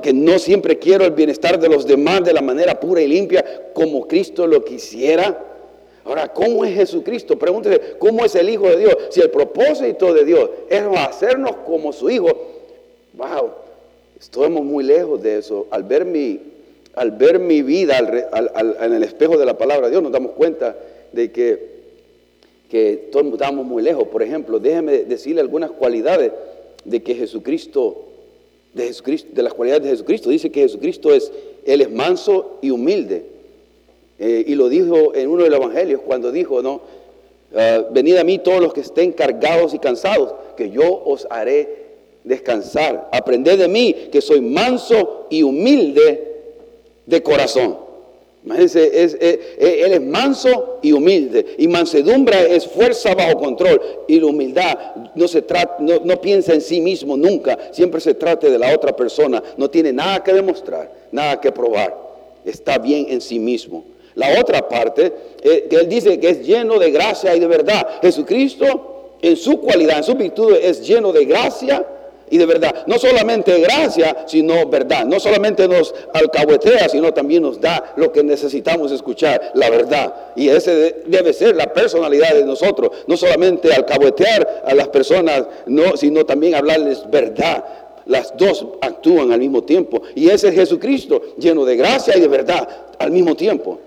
que 0.02 0.12
no 0.12 0.38
siempre 0.38 0.78
quiero 0.78 1.04
el 1.04 1.12
bienestar 1.12 1.59
de 1.59 1.68
los 1.68 1.87
demás 1.87 2.23
de 2.23 2.33
la 2.33 2.42
manera 2.42 2.78
pura 2.78 3.00
y 3.00 3.09
limpia 3.09 3.44
como 3.73 4.06
Cristo 4.06 4.47
lo 4.47 4.64
quisiera. 4.64 5.53
Ahora, 6.04 6.28
¿cómo 6.28 6.64
es 6.64 6.75
Jesucristo? 6.75 7.38
Pregúntese, 7.38 7.96
¿cómo 7.99 8.25
es 8.25 8.34
el 8.34 8.49
Hijo 8.49 8.68
de 8.68 8.76
Dios? 8.78 8.96
Si 9.11 9.20
el 9.20 9.30
propósito 9.30 10.12
de 10.12 10.25
Dios 10.25 10.50
es 10.68 10.82
hacernos 10.96 11.56
como 11.66 11.92
su 11.92 12.11
Hijo, 12.11 12.28
wow, 13.14 13.50
estamos 14.20 14.62
muy 14.64 14.84
lejos 14.84 15.23
de 15.23 15.38
eso. 15.38 15.66
Al 15.70 15.82
ver 15.82 16.04
mi, 16.04 16.40
al 16.94 17.11
ver 17.12 17.38
mi 17.38 17.62
vida 17.62 17.99
en 17.99 18.92
el 18.92 19.02
espejo 19.02 19.38
de 19.38 19.46
la 19.46 19.56
palabra 19.56 19.87
de 19.87 19.92
Dios, 19.92 20.02
nos 20.02 20.12
damos 20.12 20.32
cuenta 20.32 20.76
de 21.12 21.32
que, 21.32 21.75
que 22.68 23.08
estamos 23.11 23.64
muy 23.64 23.82
lejos. 23.82 24.06
Por 24.08 24.23
ejemplo, 24.23 24.58
déjeme 24.58 25.04
decirle 25.04 25.40
algunas 25.40 25.70
cualidades 25.70 26.32
de 26.84 27.02
que 27.02 27.14
Jesucristo 27.14 28.04
de 28.75 28.88
Jesucristo, 28.88 29.30
de 29.32 29.42
las 29.42 29.54
cualidades 29.54 29.84
de 29.84 29.90
Jesucristo. 29.90 30.28
Dice 30.28 30.50
que 30.50 30.62
Jesucristo 30.62 31.14
es, 31.14 31.32
Él 31.64 31.80
es 31.80 31.90
manso 31.90 32.58
y 32.61 32.70
humilde. 32.70 33.25
Eh, 34.18 34.44
y 34.47 34.54
lo 34.54 34.68
dijo 34.68 35.14
en 35.14 35.28
uno 35.28 35.42
de 35.42 35.50
los 35.50 35.59
evangelios 35.59 36.00
cuando 36.06 36.30
dijo, 36.30 36.62
¿no? 36.62 36.80
Ah, 37.54 37.85
venid 37.90 38.16
a 38.16 38.25
mí 38.25 38.38
todos 38.38 38.61
los 38.61 38.73
que 38.73 38.80
estén 38.80 39.12
cargados 39.12 39.75
y 39.75 39.78
cansados, 39.78 40.35
que 40.56 40.71
yo 40.71 41.02
os 41.04 41.26
haré 41.30 41.85
descansar. 42.25 43.09
Aprended 43.12 43.59
de 43.59 43.68
mí, 43.68 44.09
que 44.11 44.21
soy 44.21 44.40
manso 44.40 45.26
y 45.30 45.42
humilde 45.42 46.33
de 47.06 47.23
corazón. 47.23 47.85
Imagínense, 48.44 49.02
es, 49.02 49.16
él 49.21 49.92
es 49.92 50.02
manso 50.02 50.78
y 50.83 50.92
humilde. 50.92 51.54
Y 51.56 51.66
mansedumbre 51.66 52.54
es 52.54 52.66
fuerza 52.66 53.14
bajo 53.14 53.38
control. 53.38 53.80
Y 54.06 54.21
la 54.21 54.26
humildad 54.26 54.78
no, 55.14 55.26
se 55.26 55.42
trata, 55.42 55.76
no, 55.80 56.00
no, 56.04 56.21
piensa 56.21 56.52
en 56.52 56.61
sí 56.61 56.80
mismo 56.80 57.16
nunca. 57.16 57.59
Siempre 57.73 58.00
se 58.00 58.14
trata 58.14 58.49
de 58.49 58.59
la 58.59 58.75
otra 58.75 58.94
persona. 58.94 59.42
No 59.56 59.71
tiene 59.71 59.92
nada 59.94 60.23
que 60.23 60.35
demostrar, 60.35 60.92
nada 61.11 61.40
que 61.40 61.52
probar. 61.52 61.97
Está 62.44 62.76
bien 62.76 63.06
en 63.09 63.23
sí 63.23 63.38
mismo. 63.38 63.93
La 64.16 64.40
otra 64.40 64.68
parte, 64.68 65.12
eh, 65.42 65.66
que 65.68 65.76
él 65.76 65.88
dice 65.88 66.21
que 66.21 66.28
es 66.28 66.47
lleno 66.47 66.78
de 66.78 66.90
gracia 66.90 67.35
y 67.35 67.40
de 67.40 67.47
verdad. 67.47 67.87
Jesucristo, 68.00 69.16
en 69.21 69.37
su 69.37 69.61
cualidad, 69.61 69.99
en 69.99 70.04
su 70.04 70.14
virtud, 70.14 70.54
es 70.61 70.87
lleno 70.87 71.12
de 71.12 71.25
gracia 71.25 71.85
y 72.30 72.38
de 72.38 72.47
verdad. 72.47 72.85
No 72.87 72.99
solamente 72.99 73.61
gracia, 73.61 74.25
sino 74.26 74.66
verdad. 74.68 75.04
No 75.04 75.18
solamente 75.21 75.68
nos 75.68 75.94
alcahuetea, 76.12 76.88
sino 76.88 77.12
también 77.12 77.42
nos 77.42 77.61
da 77.61 77.94
lo 77.97 78.12
que 78.12 78.23
necesitamos 78.23 78.92
escuchar, 78.92 79.52
la 79.54 79.68
verdad. 79.71 80.14
Y 80.37 80.49
ese 80.49 81.02
debe 81.06 81.33
ser 81.33 81.56
la 81.56 81.73
personalidad 81.73 82.35
de 82.35 82.44
nosotros. 82.44 82.90
No 83.06 83.16
solamente 83.16 83.73
alcahuetear 83.73 84.62
a 84.64 84.75
las 84.75 84.88
personas, 84.88 85.44
no, 85.66 85.97
sino 85.97 86.25
también 86.25 86.54
hablarles 86.54 87.09
verdad. 87.11 87.64
Las 88.06 88.37
dos 88.37 88.66
actúan 88.80 89.33
al 89.33 89.40
mismo 89.40 89.64
tiempo. 89.64 90.02
Y 90.14 90.28
ese 90.28 90.49
es 90.49 90.54
Jesucristo, 90.54 91.21
lleno 91.38 91.64
de 91.64 91.76
gracia 91.76 92.16
y 92.16 92.21
de 92.21 92.28
verdad 92.28 92.68
al 92.99 93.11
mismo 93.11 93.35
tiempo. 93.35 93.80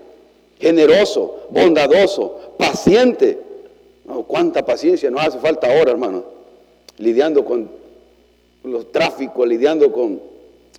Generoso, 0.60 1.46
bondadoso, 1.50 2.54
paciente. 2.58 3.38
cuánta 4.26 4.64
paciencia 4.64 5.10
nos 5.10 5.22
hace 5.22 5.38
falta 5.38 5.66
ahora, 5.66 5.92
hermano. 5.92 6.24
Lidiando 6.98 7.44
con 7.44 7.68
los 8.64 8.90
tráficos, 8.90 9.46
lidiando 9.46 9.92
con 9.92 10.20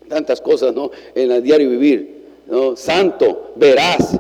tantas 0.08 0.42
cosas 0.42 0.74
¿no? 0.74 0.92
en 1.16 1.32
el 1.32 1.42
diario 1.42 1.70
vivir. 1.70 2.20
Santo, 2.76 3.52
veraz, 3.56 4.18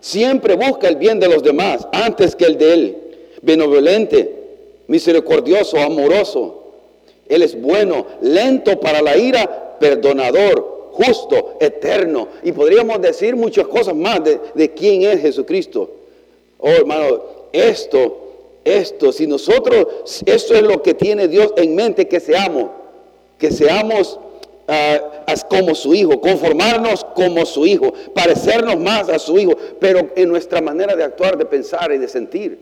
siempre 0.00 0.56
busca 0.56 0.88
el 0.88 0.96
bien 0.96 1.20
de 1.20 1.28
los 1.28 1.42
demás 1.42 1.86
antes 1.92 2.34
que 2.34 2.46
el 2.46 2.58
de 2.58 2.72
él. 2.72 2.96
Benevolente, 3.42 4.34
misericordioso, 4.86 5.78
amoroso. 5.78 6.62
Él 7.28 7.42
es 7.42 7.60
bueno, 7.60 8.06
lento 8.22 8.80
para 8.80 9.02
la 9.02 9.16
ira, 9.16 9.76
perdonador, 9.78 10.75
justo, 10.96 11.56
eterno. 11.60 12.28
Y 12.42 12.52
podríamos 12.52 13.00
decir 13.00 13.36
muchas 13.36 13.66
cosas 13.66 13.94
más 13.94 14.20
de, 14.24 14.70
quién 14.70 15.02
es 15.02 15.20
Jesucristo. 15.20 15.90
Oh, 16.58 16.70
hermano, 16.70 17.20
esto, 17.52 18.16
esto, 18.64 19.12
si 19.12 19.26
nosotros, 19.26 20.22
esto 20.24 20.54
es 20.54 20.62
lo 20.62 20.82
que 20.82 20.94
tiene 20.94 21.28
Dios 21.28 21.52
en 21.56 21.74
mente 21.74 22.08
que 22.08 22.20
seamos 22.20 22.70
que 23.38 23.50
seamos 23.50 24.18
ah, 24.68 25.24
como 25.48 25.74
su 25.74 25.94
hijo, 25.94 26.20
conformarnos 26.20 27.04
como 27.14 27.44
su 27.44 27.66
hijo, 27.66 27.92
parecernos 28.14 28.78
más 28.78 29.08
a 29.08 29.18
su 29.18 29.38
hijo, 29.38 29.52
pero 29.78 30.08
en 30.16 30.28
nuestra 30.28 30.60
manera 30.60 30.96
de 30.96 31.04
actuar, 31.04 31.36
de 31.36 31.44
pensar 31.44 31.92
y 31.92 31.98
de 31.98 32.08
sentir. 32.08 32.58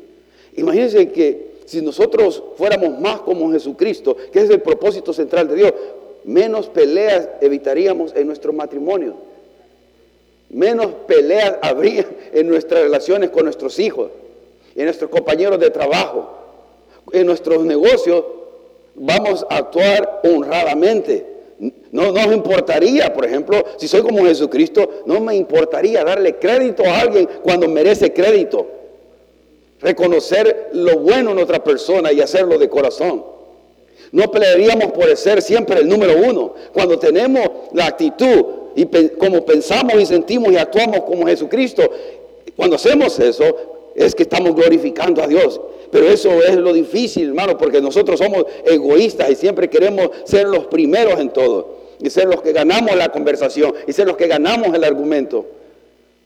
Imagínense 0.57 1.11
que 1.11 1.55
si 1.65 1.81
nosotros 1.81 2.43
fuéramos 2.57 2.99
más 3.01 3.21
como 3.21 3.51
Jesucristo, 3.53 4.17
que 4.33 4.41
es 4.41 4.51
el 4.51 4.61
propósito 4.61 5.13
central 5.13 5.49
de 5.49 5.55
Dios, 5.55 5.73
menos 6.25 6.69
peleas 6.69 7.29
evitaríamos 7.41 8.15
en 8.15 8.27
nuestro 8.27 8.53
matrimonio, 8.53 9.15
menos 10.51 10.87
peleas 11.07 11.57
habría 11.63 12.07
en 12.33 12.49
nuestras 12.49 12.83
relaciones 12.83 13.31
con 13.31 13.45
nuestros 13.45 13.79
hijos, 13.79 14.11
en 14.75 14.85
nuestros 14.85 15.11
compañeros 15.11 15.59
de 15.61 15.71
trabajo, 15.71 16.39
en 17.13 17.27
nuestros 17.27 17.65
negocios 17.65 18.25
vamos 18.95 19.47
a 19.49 19.57
actuar 19.59 20.23
honradamente. 20.25 21.27
No 21.93 22.11
nos 22.11 22.27
importaría, 22.35 23.13
por 23.15 23.25
ejemplo, 23.25 23.65
si 23.77 23.87
soy 23.87 24.03
como 24.03 24.25
Jesucristo, 24.25 25.03
no 25.07 25.21
me 25.21 25.37
importaría 25.37 26.05
darle 26.05 26.37
crédito 26.37 26.83
a 26.85 27.01
alguien 27.01 27.29
cuando 27.43 27.69
merece 27.69 28.13
crédito. 28.13 28.67
Reconocer 29.81 30.71
lo 30.73 30.99
bueno 30.99 31.31
en 31.31 31.39
otra 31.39 31.63
persona 31.63 32.13
y 32.13 32.21
hacerlo 32.21 32.59
de 32.59 32.69
corazón. 32.69 33.34
No 34.15 34.31
pelearíamos 34.31 34.93
por 34.93 35.15
ser 35.17 35.43
siempre 35.43 35.81
el 35.81 35.89
número 35.89 36.15
uno. 36.17 36.55
Cuando 36.73 36.97
tenemos 37.01 37.51
la 37.73 37.87
actitud 37.87 38.45
y 38.77 38.87
como 39.19 39.45
pensamos 39.45 40.01
y 40.01 40.07
sentimos 40.07 40.53
y 40.53 40.57
actuamos 40.57 41.01
como 41.01 41.27
Jesucristo, 41.27 41.83
cuando 42.55 42.77
hacemos 42.77 43.19
eso, 43.19 43.91
es 43.97 44.15
que 44.15 44.23
estamos 44.23 44.55
glorificando 44.55 45.21
a 45.21 45.27
Dios. 45.27 45.61
Pero 45.91 46.07
eso 46.07 46.31
es 46.45 46.55
lo 46.55 46.73
difícil, 46.73 47.31
hermano, 47.31 47.59
porque 47.59 47.81
nosotros 47.81 48.21
somos 48.21 48.45
egoístas 48.65 49.31
y 49.31 49.35
siempre 49.35 49.69
queremos 49.69 50.11
ser 50.23 50.47
los 50.47 50.67
primeros 50.67 51.19
en 51.19 51.31
todo. 51.31 51.79
Y 51.99 52.09
ser 52.09 52.27
los 52.27 52.41
que 52.41 52.53
ganamos 52.53 52.95
la 52.95 53.09
conversación 53.09 53.75
y 53.85 53.93
ser 53.93 54.07
los 54.07 54.17
que 54.17 54.29
ganamos 54.29 54.73
el 54.75 54.85
argumento. 54.85 55.45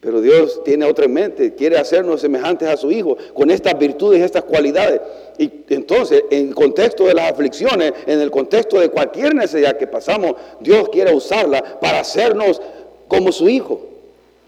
Pero 0.01 0.21
Dios 0.21 0.63
tiene 0.65 0.85
otra 0.85 1.07
en 1.07 1.13
mente, 1.13 1.55
quiere 1.55 1.77
hacernos 1.77 2.21
semejantes 2.21 2.69
a 2.69 2.77
su 2.77 2.91
Hijo, 2.91 3.17
con 3.35 3.51
estas 3.51 3.77
virtudes 3.79 4.23
estas 4.23 4.45
cualidades. 4.45 5.01
Y 5.39 5.51
entonces, 5.71 6.23
en 6.31 6.53
contexto 6.53 7.07
de 7.07 7.15
las 7.15 7.33
aflicciones, 7.33 7.93
en 8.07 8.21
el 8.21 8.31
contexto 8.31 8.79
de 8.79 8.91
cualquier 8.91 9.35
necesidad 9.35 9.77
que 9.77 9.89
pasamos, 9.89 10.35
Dios 10.61 10.89
quiere 10.91 11.13
usarla 11.13 11.81
para 11.81 12.01
hacernos 12.01 12.63
como 13.09 13.33
su 13.33 13.49
Hijo. 13.49 13.81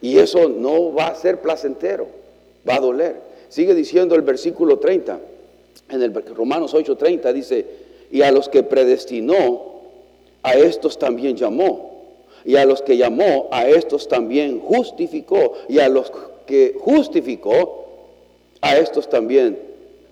Y 0.01 0.19
eso 0.19 0.49
no 0.49 0.95
va 0.95 1.09
a 1.09 1.15
ser 1.15 1.41
placentero, 1.41 2.07
va 2.69 2.77
a 2.77 2.81
doler. 2.81 3.17
Sigue 3.49 3.75
diciendo 3.75 4.15
el 4.15 4.23
versículo 4.23 4.79
30, 4.79 5.19
en 5.91 6.03
el 6.03 6.15
Romanos 6.35 6.75
8:30 6.75 7.33
dice, 7.33 7.67
y 8.13 8.23
a 8.23 8.31
los 8.31 8.49
que 8.49 8.63
predestinó, 8.63 9.71
a 10.43 10.55
estos 10.55 10.99
también 10.99 11.37
llamó. 11.37 11.90
Y 12.45 12.57
a 12.57 12.65
los 12.65 12.83
que 12.83 12.97
llamó, 12.97 13.49
a 13.51 13.69
estos 13.69 14.09
también 14.09 14.61
justificó. 14.61 15.55
Y 15.69 15.79
a 15.79 15.89
los 15.89 16.13
que 16.47 16.75
justificó, 16.79 17.87
a 18.61 18.77
estos 18.77 19.09
también 19.09 19.59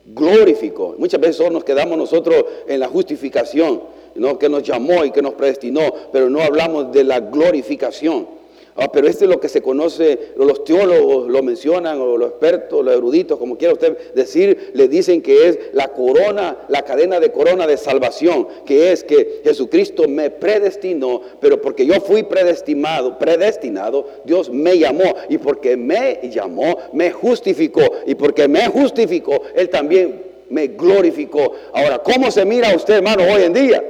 glorificó. 0.06 0.94
Muchas 0.98 1.20
veces 1.20 1.50
nos 1.50 1.64
quedamos 1.64 1.98
nosotros 1.98 2.44
en 2.66 2.80
la 2.80 2.88
justificación, 2.88 3.82
¿no? 4.14 4.38
que 4.38 4.48
nos 4.48 4.62
llamó 4.62 5.04
y 5.04 5.10
que 5.10 5.22
nos 5.22 5.34
predestinó, 5.34 5.82
pero 6.12 6.30
no 6.30 6.40
hablamos 6.40 6.92
de 6.92 7.04
la 7.04 7.20
glorificación. 7.20 8.37
Ah, 8.76 8.90
pero 8.92 9.08
este 9.08 9.24
es 9.24 9.30
lo 9.30 9.40
que 9.40 9.48
se 9.48 9.60
conoce, 9.60 10.32
los 10.36 10.62
teólogos 10.64 11.28
lo 11.28 11.42
mencionan, 11.42 12.00
o 12.00 12.16
los 12.16 12.30
expertos, 12.30 12.84
los 12.84 12.94
eruditos, 12.94 13.38
como 13.38 13.58
quiera 13.58 13.74
usted 13.74 14.14
decir, 14.14 14.70
le 14.74 14.86
dicen 14.88 15.20
que 15.20 15.48
es 15.48 15.58
la 15.72 15.88
corona, 15.88 16.56
la 16.68 16.82
cadena 16.82 17.18
de 17.18 17.32
corona 17.32 17.66
de 17.66 17.76
salvación, 17.76 18.46
que 18.64 18.92
es 18.92 19.02
que 19.02 19.40
Jesucristo 19.42 20.06
me 20.08 20.30
predestinó, 20.30 21.22
pero 21.40 21.60
porque 21.60 21.86
yo 21.86 22.00
fui 22.00 22.22
predestinado, 22.22 23.18
predestinado, 23.18 24.06
Dios 24.24 24.50
me 24.50 24.78
llamó, 24.78 25.14
y 25.28 25.38
porque 25.38 25.76
me 25.76 26.20
llamó, 26.30 26.76
me 26.92 27.10
justificó, 27.10 27.82
y 28.06 28.14
porque 28.14 28.46
me 28.46 28.68
justificó, 28.68 29.42
Él 29.54 29.68
también 29.70 30.22
me 30.50 30.68
glorificó. 30.68 31.52
Ahora, 31.72 31.98
¿cómo 31.98 32.30
se 32.30 32.44
mira 32.44 32.74
usted, 32.74 32.94
hermano, 32.94 33.24
hoy 33.24 33.42
en 33.42 33.52
día? 33.52 33.84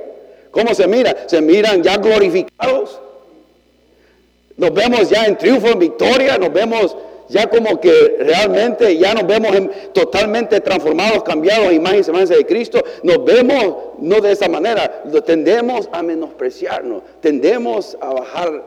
¿Cómo 0.51 0.75
se 0.75 0.87
mira? 0.87 1.17
¿Se 1.27 1.41
miran 1.41 1.83
ya 1.83 1.99
glorificados? 1.99 3.01
Nos 4.59 4.75
vemos 4.75 5.09
ya 5.09 5.25
en 5.25 5.39
triunfo, 5.39 5.69
en 5.69 5.79
victoria, 5.79 6.37
nos 6.37 6.53
vemos 6.53 6.97
ya 7.29 7.49
como 7.49 7.79
que 7.81 8.17
realmente 8.19 8.97
ya 8.97 9.15
nos 9.15 9.25
vemos 9.27 9.53
totalmente 9.93 10.61
transformados, 10.61 11.23
cambiados, 11.23 11.73
imagen 11.73 12.01
y 12.01 12.05
semejanza 12.05 12.35
de 12.35 12.45
Cristo. 12.45 12.83
Nos 13.05 13.25
vemos 13.25 13.77
no 14.01 14.21
de 14.21 14.33
esa 14.33 14.49
manera, 14.49 15.05
tendemos 15.25 15.89
a 15.93 16.03
menospreciarnos, 16.03 17.03
tendemos 17.21 17.97
a 18.01 18.15
bajar, 18.15 18.65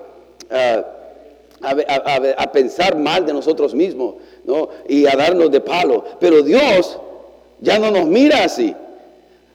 a, 1.62 2.52
pensar 2.54 2.96
mal 2.96 3.26
de 3.26 3.34
nosotros 3.34 3.76
mismos 3.76 4.16
¿no? 4.46 4.70
y 4.88 5.06
a 5.08 5.16
darnos 5.16 5.52
de 5.52 5.60
palo. 5.60 6.06
Pero 6.22 6.42
Dios 6.42 7.00
ya 7.60 7.80
no 7.80 7.92
nos 7.92 8.06
mira 8.06 8.46
así. 8.46 8.74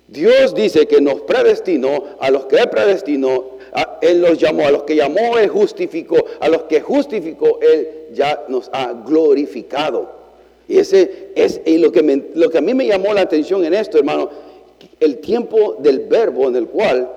Dios 0.09 0.55
dice 0.55 0.87
que 0.87 1.01
nos 1.01 1.23
predestinó, 1.23 2.05
a 2.21 2.31
los 2.31 2.45
que 2.45 2.57
Él 2.57 2.69
predestinó, 3.77 3.99
él 4.01 4.23
los 4.23 4.39
llamó, 4.39 4.67
a 4.67 4.71
los 4.71 4.85
que 4.85 4.97
llamó 4.97 5.37
Él 5.37 5.49
justificó, 5.49 6.25
a 6.41 6.49
los 6.49 6.63
que 6.63 6.81
justificó 6.81 7.61
Él 7.61 8.07
ya 8.15 8.45
nos 8.49 8.71
ha 8.73 8.95
glorificado. 8.95 10.09
Y 10.67 10.79
ese 10.79 11.29
es 11.35 11.61
lo, 11.67 11.93
que 11.93 12.31
lo 12.35 12.49
que 12.49 12.59
a 12.59 12.63
mí 12.63 12.73
me 12.73 12.87
llamó 12.87 13.13
la 13.13 13.21
atención 13.21 13.65
en 13.67 13.75
esto, 13.75 13.99
hermano, 13.99 14.31
el 14.99 15.19
tiempo 15.19 15.77
del 15.79 16.01
verbo 16.01 16.49
en 16.49 16.57
el 16.57 16.69
cual 16.69 17.11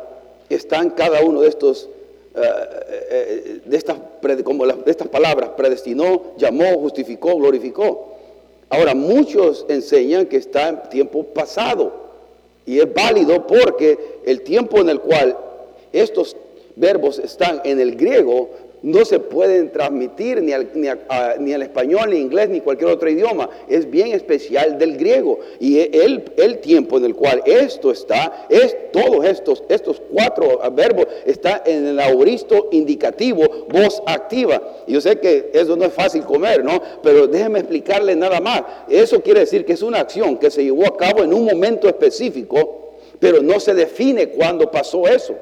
están 0.50 0.89
cada 0.89 1.22
uno 1.22 1.42
de 1.42 1.48
estos, 1.48 1.89
eh, 2.36 2.42
eh, 3.10 3.60
de, 3.63 3.78
estas, 3.78 3.98
como 4.44 4.68
de 4.68 4.92
estas 4.92 5.08
palabras, 5.08 5.51
predestinó, 5.56 6.34
llamó, 6.38 6.78
justificó, 6.80 7.38
glorificó. 7.38 8.10
Ahora, 8.70 8.94
muchos 8.94 9.66
enseñan 9.70 10.25
que 10.25 10.38
está 10.38 10.68
en 10.68 10.89
tiempo 10.89 11.24
pasado 11.24 11.94
y 12.66 12.80
es 12.80 12.94
válido 12.94 13.48
porque 13.48 14.20
el 14.25 14.42
tiempo 14.42 14.80
en 14.80 14.89
el 14.89 15.00
cual 15.00 15.38
estos 15.92 16.36
verbos 16.79 17.19
están 17.19 17.62
en 17.65 17.79
el 17.79 17.95
griego, 17.95 18.50
no 18.81 19.03
se 19.03 19.19
pueden 19.19 19.71
transmitir 19.71 20.41
ni 20.41 20.53
al, 20.53 20.69
ni, 21.39 21.53
español, 21.53 22.12
ni 22.12 22.17
inglés, 22.17 22.48
ni 22.50 22.62
cualquier 22.62 22.91
otro 22.91 23.09
idioma. 23.09 23.50
Es 23.67 23.89
bien 23.89 24.13
especial 24.13 24.77
del 24.77 24.98
griego. 24.98 25.39
Y 25.59 25.79
el, 25.79 26.24
el 26.38 26.59
tiempo 26.59 26.98
en 26.98 27.05
el 27.05 27.15
cual 27.15 27.41
esto 27.45 27.91
está, 27.91 28.48
es 28.50 28.75
todos 28.91 29.25
estos, 29.25 29.63
estos 29.67 30.01
cuatro 30.12 30.59
verbos, 30.71 31.07
está 31.25 31.62
en 31.65 31.88
el 31.88 32.00
auristo 32.00 32.69
indicativo, 32.71 33.67
voz 33.69 34.01
activa. 34.05 34.62
Yo 34.88 35.01
sé 35.01 35.19
que 35.19 35.51
eso 35.53 35.75
no 35.75 35.86
es 35.86 35.93
fácil 35.93 36.24
comer, 36.24 36.63
¿no? 36.63 36.81
Pero 37.03 37.27
déjeme 37.27 37.59
explicarle 37.59 38.15
nada 38.15 38.39
más. 38.39 38.63
Eso 38.88 39.21
quiere 39.21 39.41
decir 39.41 39.65
que 39.65 39.74
es 39.74 39.81
una 39.81 40.00
acción 40.00 40.38
que 40.38 40.50
se 40.50 40.63
llevó 40.63 40.86
a 40.88 40.95
cabo 40.95 41.24
en 41.24 41.33
un 41.33 41.43
momento 41.43 41.89
específico, 41.89 42.93
pero 43.19 43.41
no 43.41 43.59
se 43.59 43.74
define 43.74 44.29
cuándo 44.29 44.71
pasó 44.71 45.05
eso. 45.05 45.36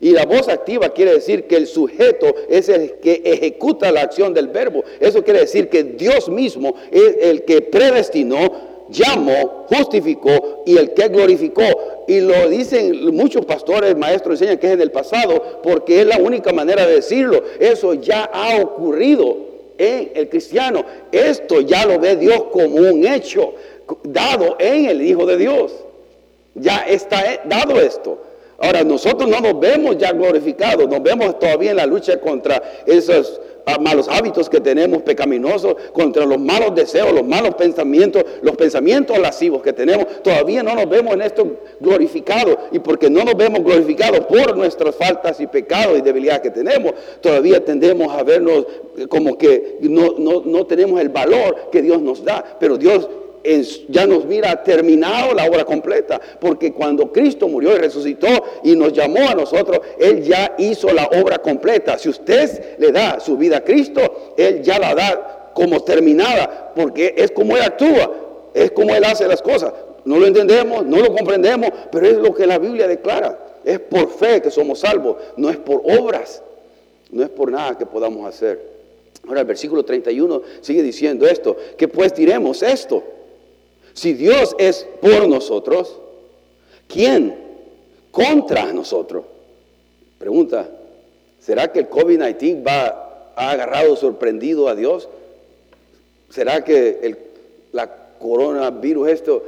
Y 0.00 0.10
la 0.10 0.24
voz 0.24 0.48
activa 0.48 0.90
quiere 0.90 1.14
decir 1.14 1.44
que 1.44 1.56
el 1.56 1.66
sujeto 1.66 2.34
es 2.48 2.68
el 2.68 2.94
que 2.94 3.22
ejecuta 3.24 3.90
la 3.92 4.02
acción 4.02 4.34
del 4.34 4.48
verbo. 4.48 4.84
Eso 5.00 5.22
quiere 5.24 5.40
decir 5.40 5.68
que 5.68 5.82
Dios 5.84 6.28
mismo 6.28 6.74
es 6.90 7.16
el 7.20 7.44
que 7.44 7.62
predestinó, 7.62 8.86
llamó, 8.88 9.66
justificó 9.68 10.62
y 10.66 10.76
el 10.76 10.92
que 10.94 11.08
glorificó. 11.08 11.64
Y 12.06 12.20
lo 12.20 12.48
dicen 12.48 13.14
muchos 13.14 13.44
pastores, 13.44 13.96
maestros, 13.96 14.40
enseñan 14.40 14.58
que 14.58 14.68
es 14.68 14.72
en 14.74 14.80
el 14.80 14.92
pasado, 14.92 15.60
porque 15.62 16.00
es 16.00 16.06
la 16.06 16.18
única 16.18 16.52
manera 16.52 16.86
de 16.86 16.96
decirlo. 16.96 17.42
Eso 17.58 17.94
ya 17.94 18.24
ha 18.32 18.60
ocurrido 18.60 19.36
en 19.78 20.12
el 20.14 20.28
cristiano. 20.28 20.84
Esto 21.10 21.60
ya 21.60 21.86
lo 21.86 21.98
ve 21.98 22.16
Dios 22.16 22.44
como 22.52 22.76
un 22.76 23.06
hecho 23.06 23.54
dado 24.02 24.56
en 24.58 24.86
el 24.86 25.02
Hijo 25.02 25.26
de 25.26 25.36
Dios. 25.36 25.72
Ya 26.54 26.78
está 26.88 27.42
dado 27.44 27.80
esto. 27.80 28.18
Ahora, 28.58 28.82
nosotros 28.84 29.28
no 29.28 29.40
nos 29.40 29.60
vemos 29.60 29.98
ya 29.98 30.12
glorificados, 30.12 30.88
nos 30.88 31.02
vemos 31.02 31.38
todavía 31.38 31.72
en 31.72 31.76
la 31.76 31.86
lucha 31.86 32.18
contra 32.20 32.62
esos 32.86 33.38
ah, 33.66 33.78
malos 33.78 34.08
hábitos 34.08 34.48
que 34.48 34.60
tenemos 34.60 35.02
pecaminosos, 35.02 35.76
contra 35.92 36.24
los 36.24 36.38
malos 36.38 36.74
deseos, 36.74 37.12
los 37.12 37.24
malos 37.24 37.54
pensamientos, 37.54 38.24
los 38.40 38.56
pensamientos 38.56 39.18
lascivos 39.18 39.62
que 39.62 39.74
tenemos. 39.74 40.22
Todavía 40.22 40.62
no 40.62 40.74
nos 40.74 40.88
vemos 40.88 41.12
en 41.12 41.22
esto 41.22 41.46
glorificados 41.80 42.56
y 42.72 42.78
porque 42.78 43.10
no 43.10 43.24
nos 43.24 43.36
vemos 43.36 43.62
glorificados 43.62 44.20
por 44.20 44.56
nuestras 44.56 44.94
faltas 44.94 45.38
y 45.40 45.46
pecados 45.46 45.98
y 45.98 46.00
debilidades 46.00 46.40
que 46.40 46.50
tenemos, 46.50 46.92
todavía 47.20 47.62
tendemos 47.62 48.10
a 48.16 48.22
vernos 48.22 48.66
como 49.10 49.36
que 49.36 49.76
no, 49.82 50.14
no 50.44 50.66
tenemos 50.66 50.98
el 51.00 51.10
valor 51.10 51.68
que 51.70 51.82
Dios 51.82 52.00
nos 52.00 52.24
da. 52.24 52.56
Pero 52.58 52.78
Dios 52.78 53.06
ya 53.88 54.06
nos 54.06 54.24
mira 54.24 54.62
terminado 54.62 55.34
la 55.34 55.44
obra 55.44 55.64
completa, 55.64 56.20
porque 56.40 56.72
cuando 56.72 57.12
Cristo 57.12 57.48
murió 57.48 57.74
y 57.74 57.78
resucitó 57.78 58.28
y 58.64 58.74
nos 58.74 58.92
llamó 58.92 59.28
a 59.28 59.34
nosotros, 59.34 59.80
Él 59.98 60.22
ya 60.22 60.54
hizo 60.58 60.92
la 60.92 61.06
obra 61.06 61.38
completa. 61.38 61.98
Si 61.98 62.08
usted 62.08 62.76
le 62.78 62.92
da 62.92 63.20
su 63.20 63.36
vida 63.36 63.58
a 63.58 63.64
Cristo, 63.64 64.34
Él 64.36 64.62
ya 64.62 64.78
la 64.78 64.94
da 64.94 65.52
como 65.54 65.80
terminada, 65.80 66.72
porque 66.74 67.14
es 67.16 67.30
como 67.30 67.56
Él 67.56 67.62
actúa, 67.62 68.12
es 68.52 68.70
como 68.72 68.94
Él 68.94 69.04
hace 69.04 69.26
las 69.26 69.42
cosas. 69.42 69.72
No 70.04 70.18
lo 70.18 70.26
entendemos, 70.26 70.84
no 70.84 70.98
lo 70.98 71.14
comprendemos, 71.14 71.70
pero 71.90 72.06
es 72.06 72.16
lo 72.16 72.34
que 72.34 72.46
la 72.46 72.58
Biblia 72.58 72.86
declara. 72.86 73.38
Es 73.64 73.80
por 73.80 74.10
fe 74.10 74.40
que 74.40 74.50
somos 74.50 74.80
salvos, 74.80 75.16
no 75.36 75.50
es 75.50 75.56
por 75.56 75.82
obras, 75.84 76.42
no 77.10 77.22
es 77.22 77.28
por 77.28 77.50
nada 77.50 77.76
que 77.76 77.86
podamos 77.86 78.26
hacer. 78.26 78.76
Ahora 79.26 79.40
el 79.40 79.46
versículo 79.46 79.84
31 79.84 80.42
sigue 80.60 80.82
diciendo 80.82 81.26
esto, 81.26 81.56
que 81.76 81.88
pues 81.88 82.14
diremos 82.14 82.62
esto. 82.62 83.02
Si 83.96 84.12
Dios 84.12 84.54
es 84.58 84.86
por 85.00 85.26
nosotros, 85.26 85.98
¿quién 86.86 87.34
contra 88.10 88.70
nosotros? 88.74 89.24
Pregunta, 90.18 90.68
¿será 91.40 91.72
que 91.72 91.78
el 91.78 91.88
COVID-19 91.88 92.62
va, 92.66 93.32
ha 93.34 93.50
agarrado 93.50 93.96
sorprendido 93.96 94.68
a 94.68 94.74
Dios? 94.74 95.08
¿Será 96.28 96.62
que 96.62 96.98
el 97.02 97.18
la 97.72 97.90
coronavirus 98.18 99.08
esto 99.08 99.42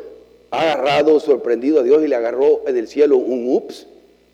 ha 0.51 0.63
agarrado 0.63 1.21
sorprendido 1.21 1.81
a 1.81 1.83
Dios 1.83 2.03
y 2.03 2.09
le 2.09 2.17
agarró 2.17 2.63
en 2.67 2.79
el 2.79 2.89
cielo 2.89 3.19
un 3.19 3.53
ups? 3.55 3.87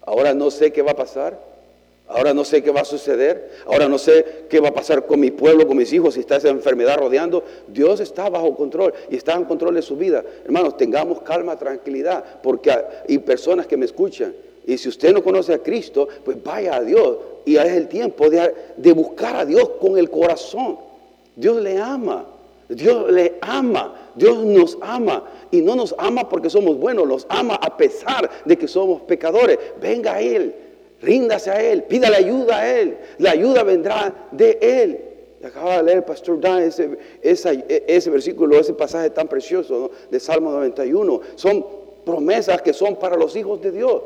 Ahora 0.02 0.32
no 0.32 0.52
sé 0.52 0.72
qué 0.72 0.82
va 0.82 0.92
a 0.92 0.96
pasar. 0.96 1.40
Ahora 2.06 2.34
no 2.34 2.44
sé 2.44 2.62
qué 2.62 2.70
va 2.70 2.82
a 2.82 2.84
suceder. 2.84 3.50
Ahora 3.66 3.88
no 3.88 3.98
sé 3.98 4.46
qué 4.48 4.60
va 4.60 4.68
a 4.68 4.74
pasar 4.74 5.06
con 5.06 5.20
mi 5.20 5.30
pueblo, 5.30 5.66
con 5.66 5.76
mis 5.76 5.92
hijos, 5.92 6.14
si 6.14 6.20
está 6.20 6.36
esa 6.36 6.48
enfermedad 6.48 6.98
rodeando. 6.98 7.42
Dios 7.68 8.00
está 8.00 8.28
bajo 8.28 8.54
control 8.54 8.92
y 9.10 9.16
está 9.16 9.34
en 9.34 9.44
control 9.44 9.74
de 9.74 9.82
su 9.82 9.96
vida. 9.96 10.22
Hermanos, 10.44 10.76
tengamos 10.76 11.22
calma, 11.22 11.58
tranquilidad, 11.58 12.22
porque 12.42 12.70
hay 12.70 13.18
personas 13.18 13.66
que 13.66 13.76
me 13.76 13.86
escuchan. 13.86 14.34
Y 14.66 14.78
si 14.78 14.88
usted 14.88 15.12
no 15.12 15.22
conoce 15.22 15.54
a 15.54 15.58
Cristo, 15.58 16.08
pues 16.24 16.42
vaya 16.42 16.76
a 16.76 16.82
Dios. 16.82 17.18
Y 17.44 17.56
es 17.56 17.72
el 17.72 17.88
tiempo 17.88 18.28
de, 18.30 18.92
buscar 18.92 19.36
a 19.36 19.44
Dios 19.44 19.70
con 19.80 19.98
el 19.98 20.10
corazón. 20.10 20.78
Dios 21.36 21.60
le 21.60 21.78
ama. 21.78 22.26
Dios 22.68 23.10
le 23.10 23.34
ama. 23.40 24.10
Dios 24.14 24.38
nos 24.38 24.78
ama. 24.80 25.24
Y 25.50 25.60
no 25.60 25.74
nos 25.74 25.94
ama 25.98 26.28
porque 26.28 26.48
somos 26.48 26.78
buenos. 26.78 27.06
Nos 27.06 27.26
ama 27.28 27.54
a 27.56 27.76
pesar 27.76 28.30
de 28.44 28.56
que 28.56 28.68
somos 28.68 29.02
pecadores. 29.02 29.58
Venga 29.80 30.14
a 30.14 30.20
Él. 30.20 30.54
Ríndase 31.04 31.50
a 31.50 31.60
Él, 31.60 31.84
pídale 31.84 32.16
ayuda 32.16 32.58
a 32.58 32.80
Él. 32.80 32.96
La 33.18 33.32
ayuda 33.32 33.62
vendrá 33.62 34.28
de 34.32 34.58
Él. 34.60 35.00
Acaba 35.44 35.76
de 35.76 35.82
leer 35.82 35.98
el 35.98 36.04
pastor 36.04 36.40
Dan 36.40 36.62
ese, 36.62 36.96
ese, 37.22 38.10
versículo, 38.10 38.58
ese 38.58 38.72
pasaje 38.72 39.10
tan 39.10 39.28
precioso 39.28 39.90
de 40.10 40.18
Salmo 40.18 40.50
91. 40.50 41.20
Son 41.34 41.66
promesas 42.04 42.62
que 42.62 42.72
son 42.72 42.96
para 42.96 43.16
los 43.16 43.36
hijos 43.36 43.60
de 43.60 43.70
Dios. 43.70 44.02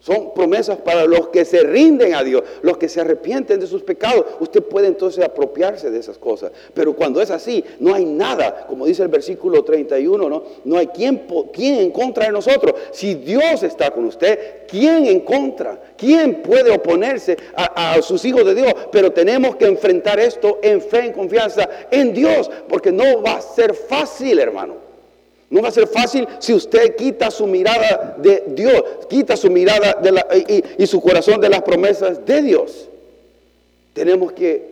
Son 0.00 0.32
promesas 0.34 0.78
para 0.78 1.04
los 1.04 1.28
que 1.28 1.44
se 1.44 1.62
rinden 1.64 2.14
a 2.14 2.22
Dios, 2.22 2.44
los 2.62 2.76
que 2.78 2.88
se 2.88 3.00
arrepienten 3.00 3.58
de 3.58 3.66
sus 3.66 3.82
pecados. 3.82 4.24
Usted 4.38 4.62
puede 4.62 4.86
entonces 4.86 5.24
apropiarse 5.24 5.90
de 5.90 5.98
esas 5.98 6.16
cosas. 6.16 6.52
Pero 6.74 6.94
cuando 6.94 7.20
es 7.20 7.30
así, 7.30 7.64
no 7.80 7.92
hay 7.92 8.04
nada, 8.04 8.66
como 8.68 8.86
dice 8.86 9.02
el 9.02 9.08
versículo 9.08 9.64
31, 9.64 10.28
¿no? 10.28 10.44
No 10.64 10.76
hay 10.76 10.88
quien, 10.88 11.26
quien 11.52 11.76
en 11.76 11.90
contra 11.90 12.26
de 12.26 12.32
nosotros. 12.32 12.74
Si 12.92 13.14
Dios 13.14 13.62
está 13.62 13.90
con 13.90 14.04
usted, 14.04 14.66
¿quién 14.68 15.06
en 15.06 15.20
contra? 15.20 15.80
¿Quién 15.96 16.42
puede 16.42 16.72
oponerse 16.72 17.36
a, 17.54 17.94
a 17.94 18.02
sus 18.02 18.24
hijos 18.24 18.44
de 18.44 18.54
Dios? 18.54 18.72
Pero 18.92 19.10
tenemos 19.10 19.56
que 19.56 19.66
enfrentar 19.66 20.20
esto 20.20 20.60
en 20.62 20.80
fe, 20.80 21.06
en 21.06 21.12
confianza 21.12 21.68
en 21.90 22.12
Dios, 22.12 22.48
porque 22.68 22.92
no 22.92 23.22
va 23.22 23.38
a 23.38 23.40
ser 23.40 23.74
fácil, 23.74 24.38
hermano. 24.38 24.85
No 25.48 25.62
va 25.62 25.68
a 25.68 25.72
ser 25.72 25.86
fácil 25.86 26.26
si 26.40 26.52
usted 26.52 26.96
quita 26.96 27.30
su 27.30 27.46
mirada 27.46 28.16
de 28.18 28.44
Dios, 28.48 28.82
quita 29.08 29.36
su 29.36 29.50
mirada 29.50 30.00
y, 30.78 30.86
su 30.86 31.00
corazón 31.00 31.40
de 31.40 31.48
las 31.48 31.62
promesas 31.62 32.24
de 32.26 32.42
Dios. 32.42 32.88
Tenemos 33.92 34.32
que, 34.32 34.68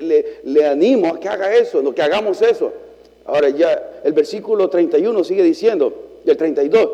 le, 0.00 0.40
le, 0.44 0.66
animo 0.66 1.08
a 1.08 1.20
que 1.20 1.28
haga 1.28 1.54
eso, 1.54 1.92
que 1.92 2.02
hagamos 2.02 2.40
eso. 2.40 2.72
Ahora 3.24 3.48
ya 3.48 4.00
el 4.04 4.12
versículo 4.12 4.68
31 4.68 5.24
sigue 5.24 5.42
diciendo, 5.42 5.92
el 6.24 6.36
32, 6.36 6.88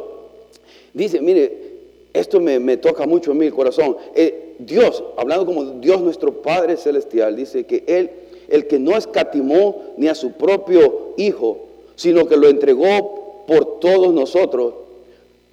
dice, 0.94 1.20
mire, 1.20 1.70
esto 2.12 2.40
me, 2.40 2.76
toca 2.76 3.06
mucho 3.06 3.32
en 3.32 3.38
mi 3.38 3.50
corazón. 3.50 3.96
Eh, 4.14 4.54
Dios, 4.58 5.04
hablando 5.16 5.46
como 5.46 5.64
Dios 5.80 6.00
nuestro 6.00 6.42
Padre 6.42 6.76
Celestial, 6.76 7.36
dice 7.36 7.64
que 7.64 7.84
Él, 7.86 8.10
el 8.48 8.66
que 8.66 8.78
no 8.78 8.96
escatimó 8.96 9.94
ni 9.96 10.08
a 10.08 10.14
su 10.14 10.32
propio 10.32 11.14
Hijo, 11.16 11.69
sino 12.00 12.26
que 12.26 12.38
lo 12.38 12.48
entregó 12.48 13.44
por 13.46 13.78
todos 13.78 14.14
nosotros. 14.14 14.72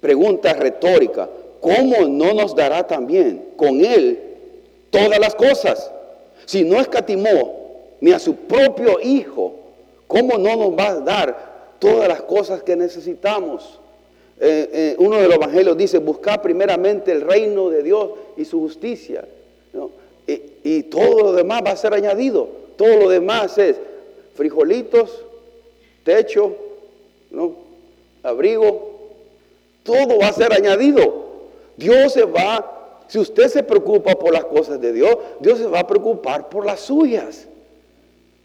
Pregunta 0.00 0.54
retórica, 0.54 1.28
¿cómo 1.60 2.08
no 2.08 2.32
nos 2.32 2.56
dará 2.56 2.86
también 2.86 3.50
con 3.54 3.84
Él 3.84 4.18
todas 4.88 5.18
las 5.18 5.34
cosas? 5.34 5.90
Si 6.46 6.64
no 6.64 6.80
escatimó 6.80 7.98
ni 8.00 8.12
a 8.12 8.18
su 8.18 8.34
propio 8.34 8.98
Hijo, 8.98 9.56
¿cómo 10.06 10.38
no 10.38 10.56
nos 10.56 10.70
va 10.70 10.88
a 10.88 11.00
dar 11.00 11.74
todas 11.78 12.08
las 12.08 12.22
cosas 12.22 12.62
que 12.62 12.76
necesitamos? 12.76 13.78
Eh, 14.40 14.70
eh, 14.72 14.96
uno 15.00 15.18
de 15.18 15.28
los 15.28 15.36
evangelios 15.36 15.76
dice, 15.76 15.98
buscar 15.98 16.40
primeramente 16.40 17.12
el 17.12 17.20
reino 17.20 17.68
de 17.68 17.82
Dios 17.82 18.12
y 18.38 18.46
su 18.46 18.58
justicia. 18.58 19.22
Y, 20.26 20.42
y 20.64 20.82
todo 20.84 21.24
lo 21.24 21.32
demás 21.34 21.60
va 21.62 21.72
a 21.72 21.76
ser 21.76 21.92
añadido. 21.92 22.48
Todo 22.78 22.96
lo 22.96 23.10
demás 23.10 23.58
es 23.58 23.76
frijolitos, 24.34 25.24
techo, 26.08 26.56
¿no? 27.30 27.52
abrigo, 28.22 28.98
todo 29.82 30.18
va 30.18 30.28
a 30.28 30.32
ser 30.32 30.54
añadido. 30.54 31.26
Dios 31.76 32.14
se 32.14 32.24
va, 32.24 33.04
si 33.08 33.18
usted 33.18 33.48
se 33.48 33.62
preocupa 33.62 34.14
por 34.14 34.32
las 34.32 34.46
cosas 34.46 34.80
de 34.80 34.94
Dios, 34.94 35.18
Dios 35.40 35.58
se 35.58 35.66
va 35.66 35.80
a 35.80 35.86
preocupar 35.86 36.48
por 36.48 36.64
las 36.64 36.80
suyas. 36.80 37.46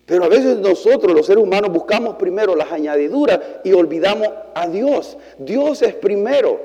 Pero 0.06 0.26
a 0.26 0.28
veces 0.28 0.58
nosotros, 0.58 1.16
los 1.16 1.26
seres 1.26 1.42
humanos, 1.42 1.72
buscamos 1.72 2.16
primero 2.16 2.54
las 2.54 2.70
añadiduras 2.70 3.40
y 3.64 3.72
olvidamos 3.72 4.28
a 4.54 4.68
Dios. 4.68 5.18
Dios 5.38 5.82
es 5.82 5.96
primero. 5.96 6.60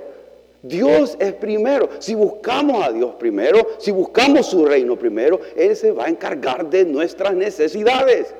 Dios 0.62 1.16
es 1.20 1.32
primero. 1.34 1.88
Si 2.00 2.16
buscamos 2.16 2.84
a 2.84 2.90
Dios 2.90 3.14
primero, 3.20 3.64
si 3.78 3.92
buscamos 3.92 4.46
su 4.46 4.66
reino 4.66 4.96
primero, 4.96 5.38
Él 5.54 5.76
se 5.76 5.92
va 5.92 6.06
a 6.06 6.08
encargar 6.08 6.68
de 6.68 6.84
nuestras 6.84 7.34
necesidades. 7.34 8.34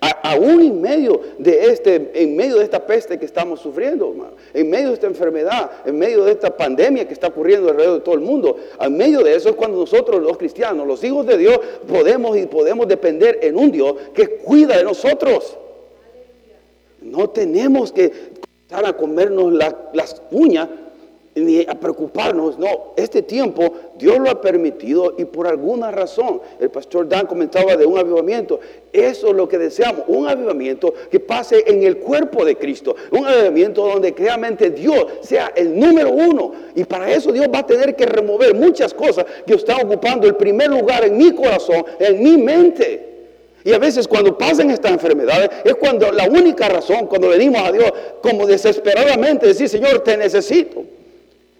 Aún 0.00 0.62
en 0.62 0.80
medio 0.80 1.20
de 1.38 1.66
este, 1.66 2.10
en 2.14 2.36
medio 2.36 2.58
de 2.58 2.64
esta 2.64 2.86
peste 2.86 3.18
que 3.18 3.26
estamos 3.26 3.60
sufriendo, 3.60 4.14
en 4.54 4.70
medio 4.70 4.88
de 4.88 4.94
esta 4.94 5.06
enfermedad, 5.06 5.70
en 5.84 5.98
medio 5.98 6.24
de 6.24 6.32
esta 6.32 6.56
pandemia 6.56 7.06
que 7.06 7.12
está 7.12 7.28
ocurriendo 7.28 7.68
alrededor 7.68 7.98
de 7.98 8.04
todo 8.04 8.14
el 8.14 8.20
mundo, 8.20 8.56
en 8.80 8.96
medio 8.96 9.22
de 9.22 9.34
eso 9.34 9.50
es 9.50 9.54
cuando 9.56 9.78
nosotros 9.78 10.22
los 10.22 10.38
cristianos, 10.38 10.86
los 10.86 11.02
hijos 11.04 11.26
de 11.26 11.36
Dios, 11.36 11.58
podemos 11.86 12.36
y 12.36 12.46
podemos 12.46 12.88
depender 12.88 13.40
en 13.42 13.56
un 13.56 13.70
Dios 13.70 13.94
que 14.14 14.36
cuida 14.36 14.76
de 14.76 14.84
nosotros. 14.84 15.56
No 17.02 17.30
tenemos 17.30 17.92
que 17.92 18.12
estar 18.62 18.84
a 18.86 18.96
comernos 18.96 19.52
las 19.52 20.22
uñas 20.30 20.68
ni 21.34 21.60
a 21.62 21.74
preocuparnos. 21.78 22.58
No, 22.58 22.94
este 22.96 23.22
tiempo 23.22 23.72
Dios 23.96 24.18
lo 24.18 24.30
ha 24.30 24.40
permitido 24.40 25.14
y 25.18 25.24
por 25.24 25.46
alguna 25.46 25.90
razón, 25.90 26.40
el 26.58 26.70
pastor 26.70 27.08
Dan 27.08 27.26
comentaba 27.26 27.76
de 27.76 27.86
un 27.86 27.98
avivamiento. 27.98 28.60
Eso 28.92 29.28
es 29.28 29.34
lo 29.34 29.48
que 29.48 29.58
deseamos, 29.58 30.04
un 30.08 30.26
avivamiento 30.26 30.92
que 31.10 31.20
pase 31.20 31.62
en 31.66 31.82
el 31.84 31.98
cuerpo 31.98 32.44
de 32.44 32.56
Cristo, 32.56 32.96
un 33.12 33.26
avivamiento 33.26 33.86
donde 33.86 34.12
realmente 34.16 34.70
Dios 34.70 35.06
sea 35.22 35.52
el 35.54 35.78
número 35.78 36.10
uno. 36.10 36.52
Y 36.74 36.84
para 36.84 37.10
eso 37.12 37.32
Dios 37.32 37.46
va 37.52 37.60
a 37.60 37.66
tener 37.66 37.94
que 37.94 38.06
remover 38.06 38.54
muchas 38.54 38.92
cosas 38.92 39.24
que 39.46 39.54
están 39.54 39.86
ocupando 39.86 40.26
el 40.26 40.34
primer 40.34 40.70
lugar 40.70 41.04
en 41.04 41.16
mi 41.16 41.32
corazón, 41.32 41.84
en 41.98 42.22
mi 42.22 42.36
mente. 42.36 43.08
Y 43.62 43.72
a 43.72 43.78
veces 43.78 44.08
cuando 44.08 44.38
pasan 44.38 44.70
estas 44.70 44.92
enfermedades 44.92 45.50
es 45.64 45.74
cuando 45.74 46.10
la 46.10 46.24
única 46.28 46.68
razón, 46.68 47.06
cuando 47.06 47.28
venimos 47.28 47.60
a 47.60 47.70
Dios 47.70 47.92
como 48.22 48.46
desesperadamente 48.46 49.46
decir, 49.46 49.68
Señor, 49.68 50.00
te 50.00 50.16
necesito. 50.16 50.82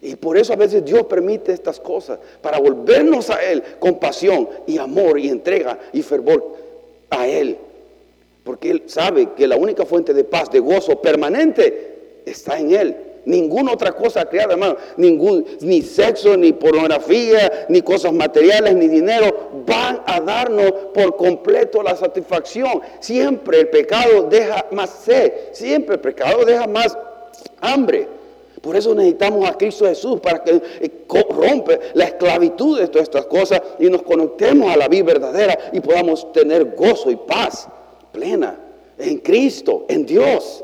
Y 0.02 0.16
por 0.16 0.38
eso 0.38 0.54
a 0.54 0.56
veces 0.56 0.84
Dios 0.84 1.04
permite 1.04 1.52
estas 1.52 1.78
cosas, 1.78 2.18
para 2.40 2.58
volvernos 2.58 3.28
a 3.28 3.42
Él 3.42 3.62
con 3.78 3.98
pasión 3.98 4.48
y 4.66 4.78
amor 4.78 5.18
y 5.18 5.28
entrega 5.28 5.78
y 5.92 6.02
fervor 6.02 6.56
a 7.10 7.26
Él. 7.26 7.58
Porque 8.42 8.70
Él 8.70 8.84
sabe 8.86 9.30
que 9.36 9.46
la 9.46 9.56
única 9.56 9.84
fuente 9.84 10.14
de 10.14 10.24
paz, 10.24 10.50
de 10.50 10.60
gozo 10.60 11.00
permanente 11.02 12.22
está 12.24 12.58
en 12.58 12.74
Él. 12.74 12.96
Ninguna 13.26 13.72
otra 13.72 13.92
cosa 13.92 14.24
creada, 14.24 14.54
hermano, 14.54 14.76
ningún, 14.96 15.44
ni 15.60 15.82
sexo, 15.82 16.34
ni 16.38 16.54
pornografía, 16.54 17.66
ni 17.68 17.82
cosas 17.82 18.14
materiales, 18.14 18.74
ni 18.74 18.88
dinero, 18.88 19.50
van 19.66 20.02
a 20.06 20.20
darnos 20.20 20.72
por 20.94 21.16
completo 21.16 21.82
la 21.82 21.94
satisfacción. 21.94 22.80
Siempre 23.00 23.60
el 23.60 23.68
pecado 23.68 24.22
deja 24.30 24.64
más 24.70 24.90
sed, 25.04 25.32
siempre 25.52 25.96
el 25.96 26.00
pecado 26.00 26.46
deja 26.46 26.66
más 26.66 26.96
hambre. 27.60 28.19
Por 28.61 28.77
eso 28.77 28.94
necesitamos 28.94 29.49
a 29.49 29.57
Cristo 29.57 29.87
Jesús 29.87 30.20
para 30.20 30.44
que 30.44 30.61
eh, 30.81 30.90
rompe 31.31 31.81
la 31.94 32.05
esclavitud 32.05 32.79
de 32.79 32.88
todas 32.88 33.05
estas 33.05 33.27
cosas 33.27 33.62
y 33.79 33.88
nos 33.88 34.03
conectemos 34.03 34.70
a 34.70 34.77
la 34.77 34.88
vida 34.88 35.05
verdadera 35.05 35.59
y 35.73 35.81
podamos 35.81 36.31
tener 36.33 36.75
gozo 36.77 37.11
y 37.11 37.16
paz 37.16 37.68
plena 38.12 38.59
en 38.99 39.18
Cristo, 39.18 39.87
en 39.88 40.05
Dios. 40.05 40.62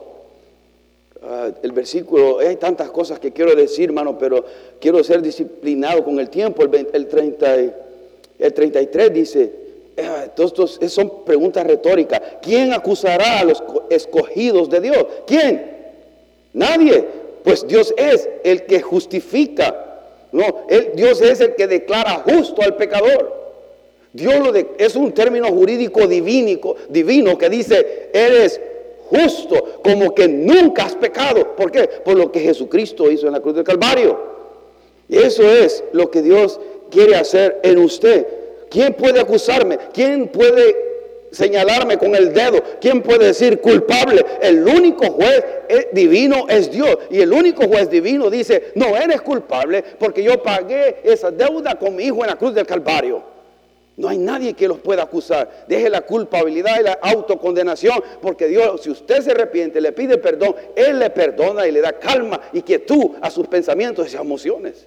Ah, 1.23 1.51
el 1.63 1.73
versículo, 1.73 2.39
hay 2.39 2.57
tantas 2.57 2.91
cosas 2.91 3.19
que 3.19 3.33
quiero 3.33 3.55
decir, 3.55 3.89
hermano, 3.89 4.19
pero 4.19 4.45
quiero 4.79 5.03
ser 5.03 5.23
disciplinado 5.23 6.05
con 6.05 6.21
el 6.21 6.29
tiempo. 6.29 6.63
El, 6.63 7.07
30, 7.09 7.55
el 8.39 8.53
33 8.53 9.13
dice, 9.13 9.53
ah, 10.05 10.27
todos 10.37 10.79
son 10.89 11.25
preguntas 11.25 11.67
retóricas. 11.67 12.21
¿Quién 12.43 12.75
acusará 12.75 13.41
a 13.41 13.45
los 13.45 13.63
escogidos 13.89 14.69
de 14.69 14.81
Dios? 14.81 15.07
¿Quién? 15.27 15.77
Nadie. 16.53 17.26
Pues 17.47 17.65
Dios 17.65 17.95
es 17.97 18.29
el 18.43 18.65
que 18.65 18.83
justifica. 18.83 19.73
No, 20.33 20.67
Dios 20.97 21.21
es 21.21 21.41
el 21.41 21.55
que 21.55 21.69
declara 21.69 22.25
justo 22.29 22.61
al 22.61 22.75
pecador. 22.75 23.53
Dios 24.13 24.35
lo 24.45 24.53
es 24.53 24.97
un 24.97 25.13
término 25.13 25.47
jurídico 25.53 26.09
divino, 26.09 26.75
divino 26.89 27.39
que 27.39 27.49
dice, 27.49 28.11
eres 28.13 28.61
justo, 29.09 29.81
como 29.85 30.13
que 30.13 30.27
nunca 30.27 30.87
has 30.87 30.97
pecado. 30.97 31.55
¿Por 31.55 31.71
qué? 31.71 31.87
Por 31.87 32.17
lo 32.17 32.33
que 32.33 32.41
Jesucristo 32.41 33.09
hizo 33.13 33.29
en 33.29 33.35
la 33.35 33.41
cruz 33.41 33.55
del 33.55 33.63
Calvario. 33.63 34.19
Y 35.09 35.19
eso 35.19 35.49
es 35.49 35.85
lo 35.93 36.11
que 36.11 36.23
Dios 36.23 36.59
quiere 36.91 37.15
hacer 37.15 37.61
en 37.63 37.79
usted. 37.79 38.27
¿Quién 38.69 38.93
puede 38.95 39.21
acusarme? 39.21 39.79
¿Quién 39.93 40.27
puede 40.27 40.86
señalarme 41.31 41.99
con 41.99 42.15
el 42.15 42.33
dedo. 42.33 42.62
¿Quién 42.81 43.03
puede 43.03 43.27
decir 43.27 43.61
culpable? 43.61 44.25
El 44.41 44.67
único 44.67 45.07
juez 45.12 45.45
divino 45.93 46.47
es 46.49 46.71
Dios. 46.71 46.99
Y 47.11 47.21
el 47.21 47.33
único 47.33 47.67
juez 47.67 47.91
divino 47.91 48.31
dice, 48.31 48.73
no 48.75 48.97
eres 48.97 49.21
culpable 49.21 49.83
porque 49.99 50.23
yo 50.23 50.43
pagué 50.43 51.01
esa 51.05 51.31
deuda 51.31 51.77
con 51.77 51.97
mi 51.97 52.05
hijo 52.05 52.23
en 52.23 52.29
la 52.29 52.37
cruz 52.37 52.55
del 52.55 52.67
Calvario. 52.67 53.37
No 53.97 54.09
hay 54.09 54.19
nadie 54.19 54.53
que 54.53 54.69
los 54.69 54.79
pueda 54.79 55.05
acusar. 55.05 55.65
Deje 55.67 55.89
la 55.89 56.03
culpabilidad 56.03 56.81
y 56.81 56.83
la 56.83 56.99
autocondenación, 57.01 57.99
porque 58.21 58.47
Dios, 58.47 58.83
si 58.83 58.91
usted 58.91 59.23
se 59.23 59.31
arrepiente, 59.31 59.81
le 59.81 59.93
pide 59.93 60.19
perdón, 60.19 60.55
Él 60.75 60.99
le 60.99 61.09
perdona 61.09 61.67
y 61.67 61.73
le 61.73 61.81
da 61.81 61.95
calma 61.95 62.41
y 62.53 62.61
quietud 62.61 63.12
a 63.23 63.31
sus 63.31 63.47
pensamientos 63.47 64.12
y 64.12 64.17
emociones. 64.17 64.87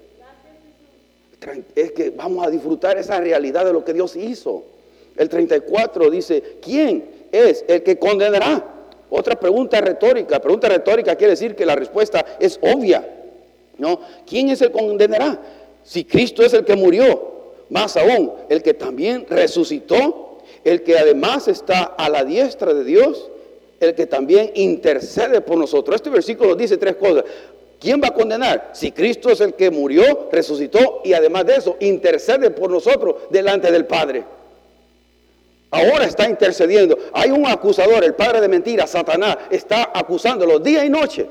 Es 1.75 1.91
que 1.93 2.12
vamos 2.12 2.45
a 2.45 2.52
disfrutar 2.52 2.97
esa 2.97 3.19
realidad 3.19 3.65
de 3.65 3.73
lo 3.73 3.84
que 3.84 3.93
Dios 3.93 4.15
hizo. 4.15 4.63
El 5.19 5.27
34 5.27 6.10
dice, 6.10 6.41
¿quién 6.62 7.27
es 7.29 7.65
el 7.67 7.84
que 7.84 7.99
condenará? 7.99 8.65
Otra 9.10 9.38
pregunta 9.38 9.82
retórica. 9.82 10.39
Pregunta 10.39 10.69
retórica 10.69 11.13
quiere 11.15 11.32
decir 11.32 11.58
que 11.58 11.65
la 11.65 11.75
respuesta 11.75 12.25
es 12.39 12.58
obvia. 12.62 13.05
¿No? 13.77 13.99
¿Quién 14.25 14.47
es 14.49 14.62
el 14.62 14.71
que 14.71 14.79
condenará? 14.79 15.38
Si 15.84 16.05
Cristo 16.05 16.41
es 16.41 16.53
el 16.53 16.63
que 16.63 16.77
murió, 16.77 17.34
más 17.69 17.97
aún, 17.97 18.32
el 18.47 18.63
que 18.63 18.73
también 18.73 19.25
resucitó, 19.29 20.38
el 20.63 20.84
que 20.84 20.97
además 20.97 21.49
está 21.49 21.84
a 21.84 22.08
la 22.08 22.23
diestra 22.23 22.73
de 22.73 22.86
Dios, 22.86 23.29
el 23.82 23.95
que 23.95 24.05
también 24.05 24.51
intercede 24.55 25.41
por 25.41 25.58
nosotros. 25.58 25.97
Este 25.97 26.10
versículo 26.10 26.55
dice 26.55 26.77
tres 26.77 26.95
cosas. 26.95 27.25
¿Quién 27.77 28.01
va 28.01 28.08
a 28.08 28.13
condenar? 28.13 28.69
Si 28.71 28.93
Cristo 28.93 29.32
es 29.32 29.41
el 29.41 29.53
que 29.53 29.69
murió, 29.69 30.29
resucitó 30.32 31.01
y 31.03 31.12
además 31.12 31.45
de 31.45 31.55
eso 31.55 31.75
intercede 31.82 32.51
por 32.51 32.69
nosotros 32.69 33.15
delante 33.29 33.69
del 33.69 33.86
Padre. 33.86 34.38
Ahora 35.71 36.05
está 36.05 36.27
intercediendo. 36.27 36.97
Hay 37.13 37.29
un 37.32 37.45
acusador, 37.45 38.03
el 38.03 38.15
padre 38.15 38.41
de 38.41 38.47
mentiras, 38.47 38.89
Satanás, 38.89 39.38
está 39.51 39.91
acusándolo 39.93 40.60
día 40.60 40.84
y 40.84 40.89
noche. 40.89 41.27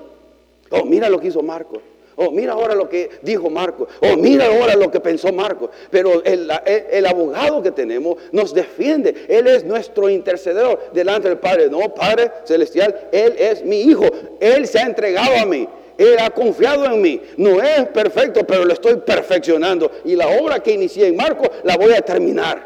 Oh, 0.71 0.85
mira 0.85 1.09
lo 1.09 1.19
que 1.19 1.29
hizo 1.29 1.43
Marco. 1.43 1.81
Oh, 2.21 2.31
mira 2.33 2.53
ahora 2.53 2.75
lo 2.75 2.89
que 2.89 3.11
dijo 3.23 3.49
Marco. 3.49 3.87
Oh, 4.01 4.17
mira 4.17 4.47
ahora 4.47 4.75
lo 4.75 4.91
que 4.91 5.01
pensó 5.01 5.33
Marco. 5.33 5.71
Pero 5.91 6.23
el, 6.25 7.07
abogado 7.07 7.63
que 7.63 7.71
tenemos 7.71 8.17
nos 8.33 8.53
defiende. 8.53 9.27
Él 9.29 9.47
es 9.47 9.65
nuestro 9.65 10.09
intercedor 10.09 10.91
delante 10.93 11.29
del 11.29 11.39
Padre. 11.39 11.69
No, 11.71 11.95
Padre 11.95 12.31
Celestial, 12.45 13.09
Él 13.13 13.35
es 13.39 13.65
mi 13.65 13.83
hijo. 13.83 14.05
Él 14.41 14.67
se 14.67 14.81
ha 14.81 14.83
entregado 14.83 15.37
a 15.37 15.47
mí. 15.47 15.69
Él 15.97 16.17
ha 16.21 16.31
confiado 16.31 16.85
en 16.87 17.01
mí. 17.01 17.21
No 17.37 17.63
es 17.63 17.87
perfecto, 17.89 18.45
pero 18.45 18.65
lo 18.65 18.73
estoy 18.73 18.97
perfeccionando. 18.97 19.91
Y 20.05 20.17
la 20.17 20.27
obra 20.27 20.61
que 20.61 20.73
inicié 20.73 21.09
en 21.09 21.17
Marco 21.17 21.49
la 21.65 21.77
voy 21.77 21.93
a 21.93 22.03
terminar. 22.03 22.61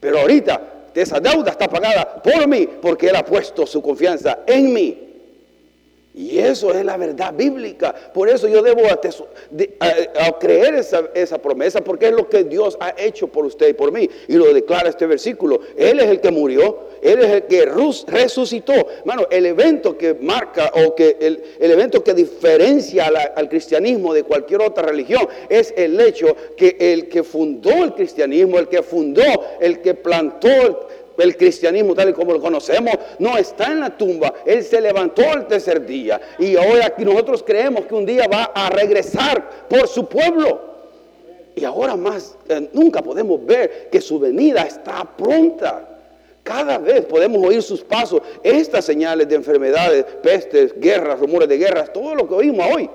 Pero 0.00 0.20
ahorita 0.20 0.77
esa 1.02 1.20
deuda 1.20 1.52
está 1.52 1.68
pagada 1.68 2.22
por 2.22 2.46
mí 2.46 2.68
porque 2.80 3.08
Él 3.08 3.16
ha 3.16 3.24
puesto 3.24 3.66
su 3.66 3.80
confianza 3.82 4.40
en 4.46 4.72
mí. 4.72 5.08
Y 6.18 6.36
eso 6.40 6.74
es 6.74 6.84
la 6.84 6.96
verdad 6.96 7.32
bíblica. 7.32 7.94
Por 8.12 8.28
eso 8.28 8.48
yo 8.48 8.60
debo 8.60 8.82
creer 10.40 10.74
esa, 10.74 11.04
esa, 11.14 11.38
promesa, 11.38 11.80
porque 11.80 12.08
es 12.08 12.12
lo 12.12 12.28
que 12.28 12.42
Dios 12.42 12.76
ha 12.80 12.92
hecho 12.98 13.28
por 13.28 13.44
usted 13.44 13.68
y 13.68 13.72
por 13.72 13.92
mí. 13.92 14.10
Y 14.26 14.32
lo 14.32 14.52
declara 14.52 14.88
este 14.88 15.06
versículo. 15.06 15.60
Él 15.76 16.00
es 16.00 16.06
el 16.06 16.20
que 16.20 16.32
murió, 16.32 16.88
Él 17.02 17.20
es 17.20 17.30
el 17.30 17.42
que 17.44 17.66
resucitó. 18.08 18.72
Hermano, 18.72 19.28
el 19.30 19.46
evento 19.46 19.96
que 19.96 20.14
marca 20.14 20.72
o 20.84 20.96
que 20.96 21.18
el, 21.20 21.40
evento 21.60 22.02
que 22.02 22.14
diferencia 22.14 23.12
al 23.36 23.48
cristianismo 23.48 24.12
de 24.12 24.24
cualquier 24.24 24.62
otra 24.62 24.88
religión 24.88 25.28
es 25.48 25.72
el 25.76 26.00
hecho 26.00 26.34
que 26.56 26.76
el 26.80 27.08
que 27.08 27.22
fundó 27.22 27.70
el 27.84 27.94
cristianismo, 27.94 28.58
el 28.58 28.66
que 28.66 28.82
fundó, 28.82 29.22
el 29.60 29.80
que 29.82 29.94
plantó 29.94 30.87
el 31.18 31.36
cristianismo 31.36 31.94
tal 31.94 32.10
y 32.10 32.12
como 32.12 32.32
lo 32.32 32.40
conocemos 32.40 32.94
no 33.18 33.36
está 33.36 33.72
en 33.72 33.80
la 33.80 33.96
tumba. 33.96 34.34
Él 34.46 34.62
se 34.62 34.80
levantó 34.80 35.22
el 35.22 35.46
tercer 35.46 35.84
día. 35.84 36.20
Y 36.38 36.56
ahora 36.56 36.94
nosotros 36.98 37.42
creemos 37.42 37.86
que 37.86 37.94
un 37.94 38.06
día 38.06 38.26
va 38.28 38.52
a 38.54 38.70
regresar 38.70 39.68
por 39.68 39.88
su 39.88 40.06
pueblo. 40.06 40.68
Y 41.54 41.64
ahora 41.64 41.96
más, 41.96 42.36
eh, 42.48 42.68
nunca 42.72 43.02
podemos 43.02 43.44
ver 43.44 43.88
que 43.90 44.00
su 44.00 44.18
venida 44.18 44.62
está 44.62 45.04
pronta. 45.04 45.88
Cada 46.44 46.78
vez 46.78 47.04
podemos 47.04 47.44
oír 47.44 47.62
sus 47.62 47.82
pasos. 47.82 48.22
Estas 48.42 48.84
señales 48.84 49.28
de 49.28 49.34
enfermedades, 49.34 50.04
pestes, 50.22 50.78
guerras, 50.78 51.18
rumores 51.18 51.48
de 51.48 51.58
guerras, 51.58 51.92
todo 51.92 52.14
lo 52.14 52.28
que 52.28 52.34
oímos 52.34 52.66
hoy. 52.74 52.88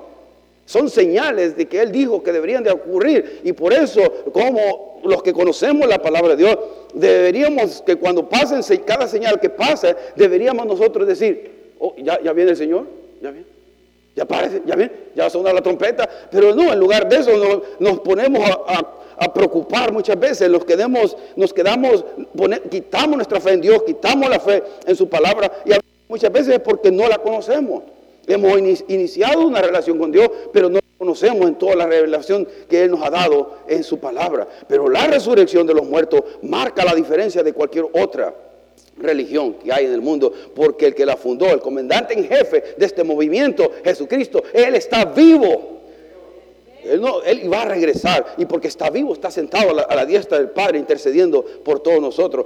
Son 0.65 0.89
señales 0.89 1.57
de 1.57 1.67
que 1.67 1.81
Él 1.81 1.91
dijo 1.91 2.23
que 2.23 2.31
deberían 2.31 2.63
de 2.63 2.71
ocurrir. 2.71 3.41
Y 3.43 3.53
por 3.53 3.73
eso, 3.73 4.01
como 4.31 5.01
los 5.03 5.21
que 5.21 5.33
conocemos 5.33 5.87
la 5.87 6.01
palabra 6.01 6.35
de 6.35 6.43
Dios, 6.43 6.57
deberíamos 6.93 7.81
que 7.81 7.97
cuando 7.97 8.29
pasen 8.29 8.61
cada 8.85 9.07
señal 9.07 9.39
que 9.39 9.49
pasa, 9.49 9.95
deberíamos 10.15 10.65
nosotros 10.65 11.07
decir, 11.07 11.73
oh, 11.79 11.93
ya, 11.97 12.17
viene 12.33 12.51
el 12.51 12.57
Señor, 12.57 12.85
ya 13.21 13.31
viene. 13.31 13.47
Ya 14.15 14.25
parece, 14.25 14.61
ya 14.63 14.75
viene, 14.75 14.91
ya 15.15 15.27
suena 15.27 15.51
la 15.51 15.61
trompeta, 15.61 16.07
pero 16.29 16.53
no, 16.53 16.71
en 16.71 16.79
lugar 16.79 17.09
de 17.09 17.17
eso 17.17 17.63
nos, 17.79 17.99
ponemos 18.01 18.47
a, 18.67 19.33
preocupar 19.33 19.91
muchas 19.91 20.19
veces, 20.19 20.49
nos 20.49 20.65
quedamos, 20.65 21.17
nos 21.35 21.51
quedamos 21.51 22.05
quitamos 22.69 23.15
nuestra 23.15 23.39
fe 23.39 23.53
en 23.53 23.61
Dios, 23.61 23.81
quitamos 23.83 24.29
la 24.29 24.39
fe 24.39 24.61
en 24.85 24.95
su 24.95 25.09
palabra 25.09 25.51
y 25.65 25.71
muchas 26.07 26.31
veces 26.31 26.55
es 26.55 26.59
porque 26.59 26.91
no 26.91 27.07
la 27.07 27.17
conocemos. 27.17 27.83
Hemos 28.27 28.83
iniciado 28.87 29.45
una 29.45 29.61
relación 29.61 29.97
con 29.97 30.11
Dios, 30.11 30.29
pero 30.53 30.69
no 30.69 30.75
la 30.75 30.97
conocemos 30.97 31.47
en 31.47 31.55
toda 31.55 31.75
la 31.75 31.87
revelación 31.87 32.47
que 32.69 32.83
Él 32.83 32.91
nos 32.91 33.01
ha 33.03 33.09
dado 33.09 33.57
en 33.67 33.83
su 33.83 33.99
palabra. 33.99 34.47
Pero 34.67 34.89
la 34.89 35.07
resurrección 35.07 35.67
de 35.67 35.73
los 35.73 35.87
muertos 35.87 36.21
marca 36.41 36.85
la 36.85 36.95
diferencia 36.95 37.43
de 37.43 37.53
cualquier 37.53 37.85
otra 37.93 38.33
religión 38.97 39.55
que 39.55 39.73
hay 39.73 39.85
en 39.85 39.93
el 39.93 40.01
mundo, 40.01 40.31
porque 40.55 40.87
el 40.87 40.95
que 40.95 41.05
la 41.05 41.17
fundó, 41.17 41.47
el 41.47 41.59
comandante 41.59 42.13
en 42.13 42.25
jefe 42.25 42.75
de 42.77 42.85
este 42.85 43.03
movimiento, 43.03 43.71
Jesucristo, 43.83 44.43
Él 44.53 44.75
está 44.75 45.05
vivo. 45.05 45.71
Él, 46.85 46.99
no, 46.99 47.23
él 47.23 47.51
va 47.51 47.61
a 47.61 47.65
regresar 47.65 48.35
y 48.37 48.45
porque 48.45 48.67
está 48.67 48.89
vivo, 48.89 49.13
está 49.13 49.31
sentado 49.31 49.69
a 49.87 49.95
la, 49.95 50.05
diestra 50.05 50.37
del 50.37 50.49
Padre 50.49 50.79
intercediendo 50.79 51.41
por 51.63 51.79
todos 51.79 52.01
nosotros. 52.01 52.45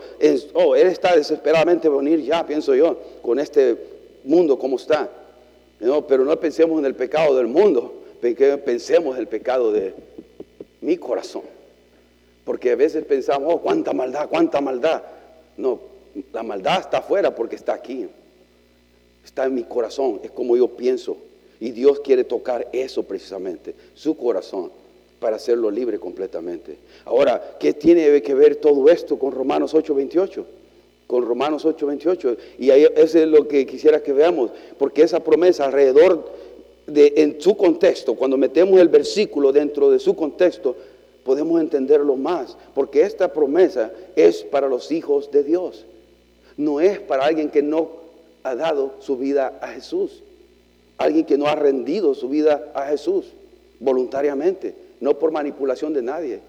oh, 0.54 0.76
él 0.76 0.88
está 0.88 1.16
desesperadamente 1.16 1.90
venir 1.90 2.22
ya, 2.22 2.46
pienso 2.46 2.76
yo, 2.76 3.00
con 3.24 3.40
este 3.40 3.76
mundo 4.24 4.60
como 4.60 4.76
está. 4.76 5.10
No, 5.80 6.08
pero 6.08 6.26
no 6.26 6.40
pensemos 6.40 6.80
en 6.80 6.86
el 6.86 6.96
pecado 6.96 7.36
del 7.36 7.48
mundo, 7.48 8.04
pensemos 8.22 9.16
en 9.16 9.22
el 9.22 9.28
pecado 9.28 9.72
de 9.72 9.94
mi 10.82 10.98
corazón. 10.98 11.44
Porque 12.44 12.72
a 12.72 12.76
veces 12.76 13.04
pensamos, 13.06 13.54
oh, 13.54 13.62
cuánta 13.62 13.94
maldad, 13.94 14.30
cuánta 14.30 14.62
maldad. 14.62 15.04
No, 15.58 15.80
la 16.32 16.44
maldad 16.44 16.80
está 16.80 17.00
afuera 17.00 17.36
porque 17.36 17.56
está 17.56 17.74
aquí. 17.74 18.08
Está 19.24 19.46
en 19.46 19.56
mi 19.56 19.63
corazón, 19.63 20.22
es 20.24 20.32
como 20.32 20.56
yo 20.56 20.70
pienso. 20.70 21.18
Y 21.60 21.72
Dios 21.72 22.00
quiere 22.00 22.24
tocar 22.24 22.68
eso 22.72 23.04
precisamente, 23.04 23.76
su 23.94 24.16
corazón, 24.16 24.72
para 25.20 25.36
hacerlo 25.36 25.70
libre 25.70 26.00
completamente. 26.00 26.78
Ahora, 27.06 27.58
¿qué 27.60 27.74
tiene 27.74 28.22
que 28.22 28.34
ver 28.34 28.58
todo 28.58 28.90
esto 28.90 29.18
con 29.18 29.32
Romanos 29.34 29.74
8:28? 29.74 30.46
Con 31.08 31.26
Romanos 31.26 31.65
8:28. 31.65 32.38
Y 32.60 32.70
ahí, 32.70 32.86
eso 32.96 33.20
es 33.20 33.28
lo 33.28 33.48
que 33.48 33.65
quisiera 33.65 34.04
que 34.04 34.13
veamos, 34.13 34.52
porque 34.78 35.02
esa 35.02 35.22
promesa 35.24 35.65
alrededor 35.65 36.30
de, 36.86 37.13
en 37.17 37.41
su 37.41 37.56
contexto, 37.56 38.15
cuando 38.15 38.38
metemos 38.38 38.80
el 38.80 38.89
versículo 38.89 39.52
dentro 39.52 39.89
de 39.89 40.00
su 40.00 40.15
contexto, 40.15 40.76
podemos 41.24 41.60
entenderlo 41.60 42.15
más, 42.15 42.58
porque 42.74 43.02
esta 43.02 43.34
promesa 43.34 43.91
es 44.15 44.43
para 44.43 44.67
los 44.67 44.91
hijos 44.91 45.32
de 45.32 45.43
Dios, 45.43 45.86
no 46.56 46.80
es 46.80 47.00
para 47.00 47.26
alguien 47.26 47.50
que 47.50 47.62
no 47.62 47.89
ha 48.43 48.56
dado 48.56 48.96
su 49.00 49.17
vida 49.17 49.60
a 49.62 49.67
Jesús. 49.67 50.24
Alguien 50.98 51.26
que 51.26 51.38
no 51.38 51.48
ha 51.48 51.56
rendido 51.56 52.15
su 52.15 52.28
vida 52.28 52.72
a 52.74 52.88
Jesús 52.88 53.26
voluntariamente, 53.80 54.74
no 55.00 55.20
por 55.20 55.32
manipulación 55.32 55.93
de 55.93 56.02
nadie, 56.02 56.39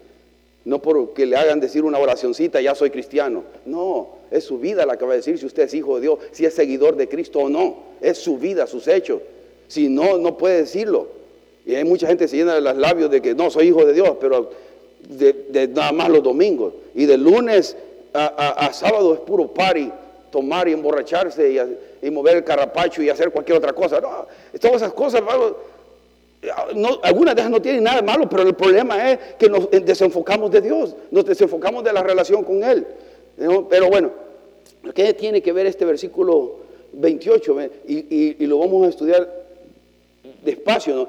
no 0.65 0.81
por 0.81 1.13
que 1.13 1.25
le 1.25 1.35
hagan 1.35 1.59
decir 1.59 1.83
una 1.83 1.99
oracioncita, 1.99 2.59
ya 2.61 2.73
soy 2.73 2.89
cristiano. 2.89 3.43
No, 3.65 4.18
es 4.31 4.43
su 4.43 4.59
vida 4.59 4.85
la 4.85 4.97
que 4.97 5.05
va 5.05 5.13
a 5.13 5.15
decir 5.15 5.37
si 5.37 5.45
usted 5.45 5.63
es 5.63 5.73
hijo 5.73 5.95
de 5.95 6.01
Dios, 6.01 6.19
si 6.31 6.45
es 6.45 6.53
seguidor 6.53 6.95
de 6.95 7.07
Cristo 7.07 7.39
o 7.39 7.49
no. 7.49 7.89
Es 8.01 8.17
su 8.17 8.37
vida, 8.37 8.67
sus 8.67 8.87
hechos. 8.87 9.21
Si 9.67 9.89
no, 9.89 10.17
no 10.17 10.37
puede 10.37 10.57
decirlo. 10.57 11.07
Y 11.65 11.75
hay 11.75 11.83
mucha 11.83 12.07
gente 12.07 12.25
que 12.25 12.27
se 12.29 12.37
llena 12.37 12.55
de 12.55 12.61
los 12.61 12.75
labios 12.77 13.11
de 13.11 13.21
que 13.21 13.35
no, 13.35 13.49
soy 13.49 13.67
hijo 13.67 13.85
de 13.85 13.93
Dios, 13.93 14.13
pero 14.19 14.49
de, 15.07 15.69
nada 15.73 15.91
más 15.91 16.09
los 16.09 16.23
domingos. 16.23 16.73
Y 16.95 17.05
de 17.05 17.17
lunes 17.17 17.75
a, 18.13 18.69
sábado 18.73 19.13
es 19.13 19.19
puro 19.19 19.47
party 19.47 19.91
tomar 20.31 20.67
y 20.67 20.73
emborracharse 20.73 21.67
y, 22.01 22.09
mover 22.09 22.37
el 22.37 22.43
carrapacho 22.43 23.01
y 23.01 23.09
hacer 23.09 23.31
cualquier 23.31 23.57
otra 23.57 23.73
cosa. 23.73 23.99
No, 23.99 24.27
todas 24.59 24.77
esas 24.77 24.93
cosas, 24.93 25.21
algunas 27.03 27.35
de 27.35 27.41
ellas 27.41 27.51
no 27.51 27.61
tienen 27.61 27.83
nada 27.83 27.97
de 27.97 28.03
malo, 28.03 28.29
pero 28.29 28.43
el 28.43 28.55
problema 28.55 29.11
es 29.11 29.19
que 29.37 29.49
nos 29.49 29.69
desenfocamos 29.69 30.51
de 30.51 30.61
Dios, 30.61 30.95
nos 31.11 31.25
desenfocamos 31.25 31.83
de 31.83 31.93
la 31.93 32.03
relación 32.03 32.43
con 32.43 32.63
Él. 32.63 32.85
Pero 33.69 33.89
bueno, 33.89 34.11
¿qué 34.93 35.13
tiene 35.13 35.41
que 35.41 35.53
ver 35.53 35.65
este 35.65 35.85
versículo 35.85 36.57
28? 36.93 37.57
Y, 37.87 38.45
lo 38.45 38.59
vamos 38.59 38.85
a 38.85 38.89
estudiar 38.89 39.45
despacio, 40.43 41.07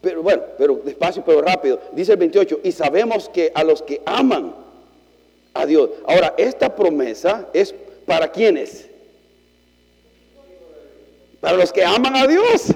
Pero 0.00 0.22
bueno, 0.22 0.42
pero 0.56 0.80
despacio, 0.84 1.22
pero 1.24 1.40
rápido. 1.42 1.80
Dice 1.92 2.12
el 2.12 2.18
28, 2.18 2.60
y 2.62 2.72
sabemos 2.72 3.28
que 3.28 3.50
a 3.54 3.64
los 3.64 3.82
que 3.82 4.00
aman 4.04 4.54
a 5.52 5.66
Dios. 5.66 5.90
Ahora, 6.06 6.34
esta 6.36 6.74
promesa 6.74 7.48
es 7.52 7.74
¿Para 8.06 8.30
quiénes? 8.30 8.86
Para 11.40 11.56
los 11.56 11.72
que 11.72 11.84
aman 11.84 12.16
a 12.16 12.26
Dios. 12.26 12.68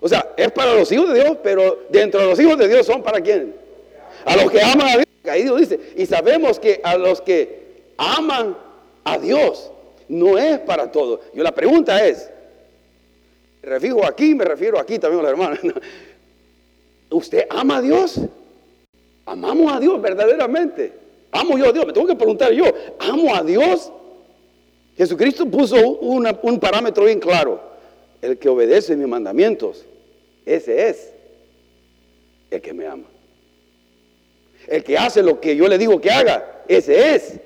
O 0.00 0.08
sea, 0.08 0.34
es 0.36 0.50
para 0.52 0.74
los 0.74 0.90
hijos 0.92 1.12
de 1.12 1.22
Dios, 1.22 1.38
pero 1.42 1.84
dentro 1.88 2.20
de 2.20 2.26
los 2.26 2.40
hijos 2.40 2.58
de 2.58 2.68
Dios 2.68 2.86
son 2.86 3.02
para 3.02 3.20
quién? 3.20 3.54
A 4.24 4.36
los 4.36 4.50
que 4.50 4.60
aman 4.60 4.88
a 4.88 4.96
Dios. 4.96 5.06
Dios 5.42 5.60
dice, 5.60 5.80
y 5.96 6.06
sabemos 6.06 6.60
que 6.60 6.80
a 6.84 6.96
los 6.96 7.20
que 7.20 7.65
aman 7.96 8.56
a 9.04 9.18
Dios 9.18 9.70
no 10.08 10.38
es 10.38 10.58
para 10.60 10.90
todos. 10.90 11.20
Yo 11.34 11.42
la 11.42 11.52
pregunta 11.52 12.06
es, 12.06 12.30
me 13.62 13.68
refiero 13.68 14.04
aquí, 14.06 14.34
me 14.34 14.44
refiero 14.44 14.78
aquí 14.78 14.98
también 14.98 15.20
a 15.20 15.24
la 15.24 15.30
hermana. 15.30 15.58
¿Usted 17.10 17.46
ama 17.50 17.78
a 17.78 17.82
Dios? 17.82 18.20
¿Amamos 19.24 19.72
a 19.72 19.80
Dios 19.80 20.00
verdaderamente? 20.00 20.92
¿Amo 21.32 21.58
yo 21.58 21.68
a 21.68 21.72
Dios? 21.72 21.86
Me 21.86 21.92
tengo 21.92 22.06
que 22.06 22.14
preguntar 22.14 22.52
yo, 22.52 22.64
¿amo 22.98 23.34
a 23.34 23.42
Dios? 23.42 23.92
Jesucristo 24.96 25.46
puso 25.46 25.76
un 25.98 26.60
parámetro 26.60 27.04
bien 27.04 27.20
claro. 27.20 27.60
El 28.22 28.38
que 28.38 28.48
obedece 28.48 28.96
mis 28.96 29.06
mandamientos, 29.06 29.84
ese 30.46 30.88
es 30.88 31.12
el 32.50 32.60
que 32.60 32.72
me 32.72 32.86
ama. 32.86 33.04
El 34.66 34.82
que 34.82 34.96
hace 34.96 35.22
lo 35.22 35.40
que 35.40 35.54
yo 35.54 35.68
le 35.68 35.76
digo 35.78 36.00
que 36.00 36.10
haga, 36.10 36.62
ese 36.66 37.14
es 37.14 37.38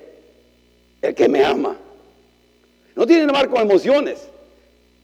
el 1.01 1.15
que 1.15 1.27
me 1.27 1.43
ama. 1.43 1.77
No 2.95 3.07
tiene 3.07 3.25
nada 3.25 3.43
que 3.43 3.49
con 3.49 3.61
emociones. 3.61 4.27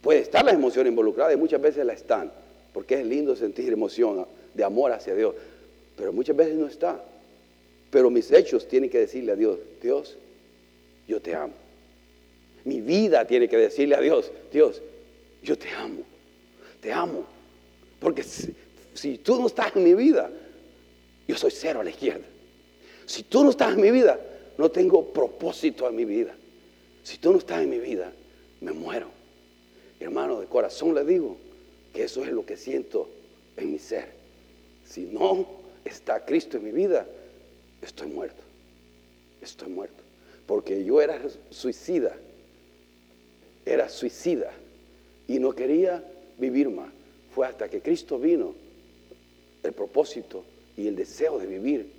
Puede 0.01 0.19
estar 0.19 0.45
las 0.45 0.53
emociones 0.53 0.91
involucradas 0.91 1.33
y 1.33 1.37
muchas 1.37 1.61
veces 1.61 1.85
la 1.85 1.93
están, 1.93 2.31
porque 2.73 2.99
es 2.99 3.05
lindo 3.05 3.35
sentir 3.35 3.73
emoción 3.73 4.25
de 4.53 4.63
amor 4.63 4.91
hacia 4.91 5.15
Dios, 5.15 5.35
pero 5.95 6.13
muchas 6.13 6.35
veces 6.35 6.55
no 6.55 6.67
está. 6.67 7.03
Pero 7.89 8.09
mis 8.09 8.31
hechos 8.31 8.67
tienen 8.67 8.89
que 8.89 8.99
decirle 8.99 9.31
a 9.31 9.35
Dios, 9.35 9.59
Dios, 9.81 10.17
yo 11.07 11.21
te 11.21 11.33
amo. 11.35 11.53
Mi 12.65 12.81
vida 12.81 13.25
tiene 13.25 13.47
que 13.47 13.57
decirle 13.57 13.95
a 13.95 14.01
Dios, 14.01 14.31
Dios, 14.51 14.81
yo 15.41 15.57
te 15.57 15.69
amo, 15.69 16.03
te 16.81 16.91
amo. 16.91 17.25
Porque 17.99 18.23
si, 18.23 19.17
tú 19.19 19.39
no 19.39 19.47
estás 19.47 19.75
en 19.75 19.83
mi 19.83 19.93
vida, 19.93 20.29
yo 21.27 21.37
soy 21.37 21.51
cero 21.51 21.79
a 21.79 21.83
la 21.83 21.89
izquierda. 21.89 22.25
Si 23.05 23.23
tú 23.23 23.43
no 23.43 23.51
estás 23.51 23.73
en 23.73 23.81
mi 23.81 23.89
vida, 23.89 24.19
no 24.57 24.69
tengo 24.69 25.13
propósito 25.13 25.87
en 25.87 25.95
mi 25.95 26.05
vida. 26.05 26.35
Si 27.03 27.17
tú 27.17 27.31
no 27.31 27.37
estás 27.37 27.61
en 27.61 27.69
mi 27.69 27.79
vida, 27.79 28.11
me 28.61 28.71
muero. 28.71 29.07
Hermano, 29.99 30.39
de 30.39 30.47
corazón 30.47 30.93
le 30.93 31.03
digo 31.03 31.37
que 31.93 32.03
eso 32.03 32.23
es 32.23 32.31
lo 32.31 32.45
que 32.45 32.57
siento 32.57 33.09
en 33.55 33.71
mi 33.71 33.79
ser. 33.79 34.11
Si 34.85 35.01
no 35.05 35.47
está 35.85 36.25
Cristo 36.25 36.57
en 36.57 36.65
mi 36.65 36.71
vida, 36.71 37.07
estoy 37.81 38.07
muerto. 38.07 38.41
Estoy 39.41 39.69
muerto. 39.69 40.03
Porque 40.45 40.83
yo 40.83 41.01
era 41.01 41.21
suicida 41.49 42.15
era 43.67 43.89
suicida 43.89 44.51
y 45.27 45.39
no 45.39 45.51
quería 45.51 46.03
vivir 46.37 46.69
más. 46.69 46.89
Fue 47.35 47.45
hasta 47.45 47.69
que 47.69 47.81
Cristo 47.81 48.17
vino, 48.17 48.55
el 49.61 49.73
propósito 49.73 50.43
y 50.77 50.87
el 50.87 50.95
deseo 50.95 51.37
de 51.37 51.45
vivir 51.45 51.91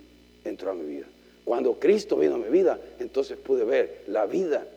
entró 0.43 0.71
a 0.71 0.73
mi 0.73 0.85
vida. 0.85 1.05
Cuando 1.49 1.79
Cristo 1.79 2.15
vino 2.15 2.35
a 2.35 2.37
mi 2.37 2.47
vida, 2.47 2.79
entonces 2.99 3.35
pude 3.35 3.63
ver 3.63 4.03
la 4.05 4.27
vida 4.27 4.67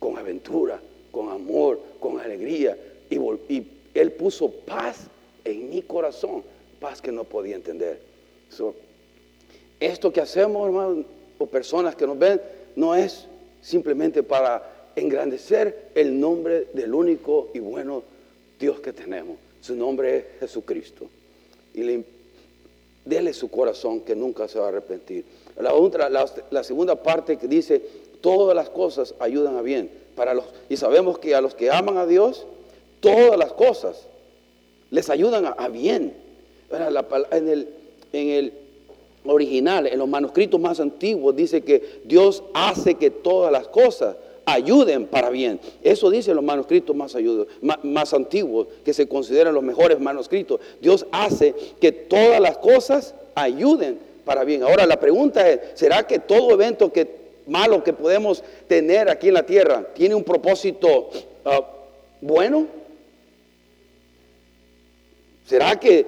con 0.00 0.18
aventura, 0.18 0.80
con 1.12 1.28
amor, 1.28 1.80
con 2.00 2.18
alegría. 2.18 2.76
Y, 3.08 3.62
Él 3.94 4.10
puso 4.10 4.50
paz 4.50 5.06
en 5.44 5.70
mi 5.70 5.82
corazón, 5.82 6.42
paz 6.80 7.00
que 7.00 7.12
no 7.12 7.22
podía 7.22 7.54
entender. 7.54 8.00
esto 9.78 10.12
que 10.12 10.20
hacemos, 10.20 10.66
hermanos, 10.66 11.06
o 11.38 11.46
personas 11.46 11.94
que 11.94 12.04
nos 12.04 12.18
ven, 12.18 12.42
no 12.74 12.96
es 12.96 13.28
simplemente 13.62 14.24
para 14.24 14.90
engrandecer 14.96 15.92
el 15.94 16.18
nombre 16.18 16.66
del 16.72 16.94
único 16.94 17.50
y 17.54 17.60
bueno 17.60 18.02
Dios 18.58 18.80
que 18.80 18.92
tenemos. 18.92 19.36
Su 19.60 19.76
nombre 19.76 20.16
es 20.16 20.24
Jesucristo. 20.40 21.08
Y 21.74 21.84
le, 21.84 22.04
dele 23.04 23.32
su 23.32 23.48
corazón 23.48 24.00
que 24.00 24.16
nunca 24.16 24.48
se 24.48 24.58
va 24.58 24.64
a 24.64 24.68
arrepentir. 24.70 25.24
La, 25.58 25.74
otra, 25.74 26.08
la, 26.10 26.64
segunda 26.64 26.96
parte 26.96 27.36
que 27.38 27.48
dice, 27.48 27.82
todas 28.20 28.54
las 28.54 28.68
cosas 28.68 29.14
ayudan 29.18 29.56
a 29.56 29.62
bien. 29.62 29.90
Para 30.14 30.34
los, 30.34 30.44
y 30.68 30.76
sabemos 30.76 31.18
que 31.18 31.34
a 31.34 31.40
los 31.40 31.54
que 31.54 31.70
aman 31.70 31.96
a 31.96 32.06
Dios, 32.06 32.46
todas 33.00 33.38
las 33.38 33.52
cosas 33.52 34.06
les 34.90 35.08
ayudan 35.10 35.46
a, 35.46 35.68
bien. 35.68 36.14
En 36.70 37.48
el, 37.48 37.68
en 38.12 38.28
el 38.28 38.52
original, 39.24 39.86
en 39.86 39.98
los 39.98 40.08
manuscritos 40.08 40.60
más 40.60 40.80
antiguos, 40.80 41.34
dice 41.34 41.62
que 41.62 42.00
Dios 42.04 42.42
hace 42.54 42.94
que 42.94 43.10
todas 43.10 43.50
las 43.50 43.68
cosas 43.68 44.16
ayuden 44.46 45.06
para 45.06 45.28
bien. 45.28 45.60
Eso 45.82 46.08
dicen 46.08 46.36
los 46.36 46.44
manuscritos 46.44 46.96
más, 46.96 47.14
más, 47.82 48.14
antiguos, 48.14 48.68
que 48.84 48.94
se 48.94 49.08
consideran 49.08 49.54
los 49.54 49.62
mejores 49.62 50.00
manuscritos. 50.00 50.60
Dios 50.80 51.06
hace 51.10 51.54
que 51.80 51.92
todas 51.92 52.40
las 52.40 52.56
cosas 52.56 53.14
ayuden 53.34 53.98
para 54.26 54.42
bien. 54.42 54.64
Ahora 54.64 54.84
la 54.84 54.98
pregunta 54.98 55.48
es, 55.48 55.60
¿será 55.74 56.02
que 56.04 56.18
todo 56.18 56.50
evento 56.50 56.92
que, 56.92 57.26
malo 57.46 57.82
que 57.84 57.92
podemos 57.92 58.42
tener 58.66 59.08
aquí 59.08 59.28
en 59.28 59.34
la 59.34 59.46
tierra 59.46 59.86
tiene 59.94 60.16
un 60.16 60.24
propósito 60.24 61.08
ah, 61.44 61.64
bueno? 62.20 62.66
¿Será 65.46 65.78
que 65.78 66.04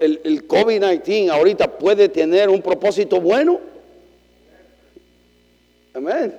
el, 0.00 0.20
el 0.22 0.46
COVID-19 0.46 1.30
ahorita 1.30 1.78
puede 1.78 2.08
tener 2.08 2.48
un 2.48 2.62
propósito 2.62 3.20
bueno? 3.20 3.58
Amén. 5.94 6.32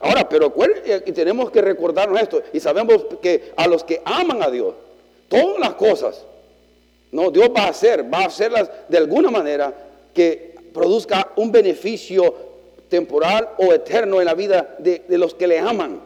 Ahora, 0.00 0.28
pero 0.28 0.52
y 1.06 1.12
tenemos 1.12 1.48
que 1.52 1.62
recordarnos 1.62 2.20
esto 2.20 2.42
y 2.52 2.58
sabemos 2.58 3.06
que 3.22 3.52
a 3.56 3.68
los 3.68 3.84
que 3.84 4.02
aman 4.04 4.42
a 4.42 4.50
Dios, 4.50 4.74
todas 5.28 5.60
las 5.60 5.74
cosas, 5.74 6.26
no, 7.12 7.30
Dios 7.30 7.50
va 7.56 7.66
a 7.66 7.68
hacer, 7.68 8.12
va 8.12 8.22
a 8.22 8.26
hacerlas 8.26 8.68
de 8.88 8.98
alguna 8.98 9.30
manera 9.30 9.72
que 10.14 10.54
produzca 10.72 11.32
un 11.36 11.52
beneficio 11.52 12.34
temporal 12.88 13.50
o 13.58 13.72
eterno 13.72 14.20
en 14.20 14.26
la 14.26 14.34
vida 14.34 14.76
de, 14.78 15.02
los 15.08 15.34
que 15.34 15.46
le 15.46 15.58
aman, 15.58 16.00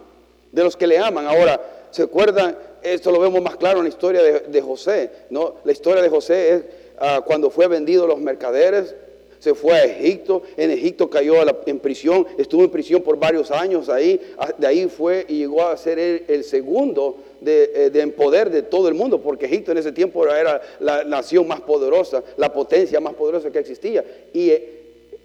de 0.50 0.64
los 0.64 0.76
que 0.76 0.86
le 0.86 0.98
aman. 0.98 1.26
Ahora, 1.26 1.60
¿se 1.90 2.02
acuerdan? 2.02 2.56
Esto 2.82 3.10
lo 3.10 3.20
vemos 3.20 3.42
más 3.42 3.56
claro 3.56 3.78
en 3.78 3.84
la 3.84 3.90
historia 3.90 4.22
de, 4.22 4.60
José, 4.62 5.10
¿no? 5.30 5.56
La 5.64 5.72
historia 5.72 6.02
de 6.02 6.08
José 6.08 6.52
es 6.52 6.62
ah, 6.98 7.22
cuando 7.24 7.50
fue 7.50 7.66
vendido 7.66 8.06
los 8.06 8.18
mercaderes, 8.18 8.94
se 9.38 9.54
fue 9.54 9.74
a 9.74 9.84
Egipto, 9.84 10.42
en 10.56 10.70
Egipto 10.70 11.08
cayó 11.08 11.34
en 11.66 11.78
prisión, 11.78 12.26
estuvo 12.36 12.64
en 12.64 12.70
prisión 12.70 13.02
por 13.02 13.18
varios 13.18 13.50
años 13.50 13.88
ahí, 13.88 14.20
ah, 14.38 14.52
de 14.56 14.66
ahí 14.66 14.88
fue 14.88 15.24
y 15.28 15.38
llegó 15.38 15.66
a 15.66 15.76
ser 15.76 15.98
el, 15.98 16.44
segundo 16.44 17.16
de, 17.40 17.70
eh, 17.74 17.90
en 17.94 18.12
poder 18.12 18.50
de 18.50 18.62
todo 18.62 18.88
el 18.88 18.94
mundo, 18.94 19.20
porque 19.20 19.46
Egipto 19.46 19.72
en 19.72 19.78
ese 19.78 19.92
tiempo 19.92 20.26
era 20.26 20.60
la 20.80 21.04
nación 21.04 21.46
más 21.46 21.60
poderosa, 21.60 22.22
la 22.36 22.52
potencia 22.52 23.00
más 23.00 23.14
poderosa 23.14 23.50
que 23.50 23.58
existía. 23.58 24.04
Y 24.32 24.50
eh, 24.50 24.78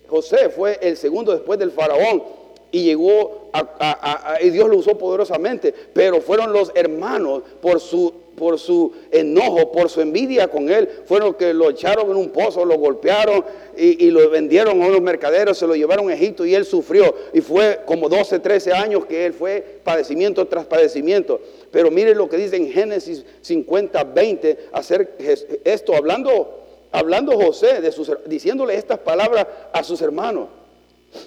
José 0.08 0.50
fue 0.50 0.78
el 0.82 0.98
segundo 0.98 1.32
después 1.32 1.58
del 1.58 1.72
faraón 1.72 2.43
y 2.74 2.84
llegó 2.84 3.50
a, 3.54 4.38
y 4.42 4.50
Dios 4.50 4.68
lo 4.68 4.78
usó 4.78 4.98
poderosamente, 4.98 5.74
pero 5.94 6.20
fueron 6.20 6.52
los 6.52 6.72
hermanos 6.76 7.44
por 7.62 7.80
su 7.80 8.24
por 8.36 8.58
su 8.58 8.92
enojo, 9.12 9.72
por 9.72 9.92
su 9.92 10.02
envidia 10.02 10.48
con 10.48 10.68
él, 10.68 10.90
fueron 11.06 11.36
que 11.36 11.54
lo 11.54 11.70
echaron 11.70 12.10
en 12.10 12.18
un 12.18 12.30
pozo, 12.30 12.66
lo 12.66 12.80
golpearon 12.80 13.46
y, 13.78 14.10
lo 14.10 14.28
vendieron 14.28 14.82
a 14.82 14.88
unos 14.88 15.02
mercaderos, 15.02 15.56
se 15.56 15.68
lo 15.68 15.76
llevaron 15.76 16.10
a 16.10 16.16
Egipto 16.16 16.44
y 16.44 16.56
él 16.56 16.66
sufrió. 16.66 17.14
Y 17.32 17.42
fue 17.42 17.82
como 17.86 18.10
12, 18.10 18.40
13 18.40 18.74
años 18.74 19.06
que 19.06 19.28
él 19.28 19.34
fue 19.34 19.80
padecimiento 19.84 20.48
tras 20.48 20.66
padecimiento. 20.66 21.40
Pero 21.70 21.92
miren 21.92 22.18
lo 22.18 22.28
que 22.28 22.38
dice 22.38 22.56
en 22.56 22.72
Génesis 22.72 23.24
50, 23.42 24.04
20, 24.04 24.70
hacer 24.72 25.16
esto, 25.64 25.96
hablando, 25.96 26.66
hablando 26.92 27.40
José, 27.40 27.82
de 27.82 27.92
sus, 27.92 28.12
diciéndole 28.26 28.76
estas 28.76 28.98
palabras 28.98 29.46
a 29.72 29.84
sus 29.84 30.02
hermanos, 30.02 30.48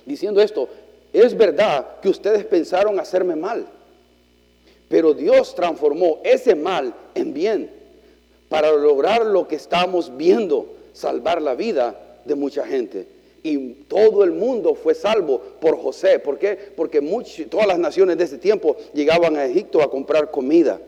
diciendo 0.04 0.40
esto, 0.40 0.68
es 1.20 1.36
verdad 1.36 2.00
que 2.00 2.08
ustedes 2.08 2.44
pensaron 2.44 2.98
hacerme 3.00 3.36
mal 3.36 3.66
pero 4.88 5.14
Dios 5.14 5.54
transformó 5.54 6.20
ese 6.22 6.54
mal 6.54 6.94
en 7.14 7.34
bien 7.34 7.70
para 8.48 8.70
lograr 8.72 9.26
lo 9.26 9.48
que 9.48 9.56
estamos 9.56 10.16
viendo, 10.16 10.74
salvar 10.92 11.42
la 11.42 11.54
vida 11.54 11.98
de 12.24 12.34
mucha 12.34 12.64
gente. 12.64 13.08
Y 13.42 13.58
todo 13.88 14.24
el 14.24 14.32
mundo 14.32 14.74
fue 14.74 14.94
salvo 14.94 15.40
por 15.60 15.80
José. 15.80 16.18
¿Por 16.18 16.38
qué? 16.38 16.56
Porque 16.76 17.00
todas 17.50 17.66
las 17.66 17.78
naciones 17.78 18.18
de 18.18 18.24
ese 18.24 18.38
tiempo 18.38 18.76
llegaban 18.92 19.36
a 19.36 19.44
Egipto 19.44 19.82
a 19.82 19.90
comprar 19.90 20.30
comida 20.30 20.80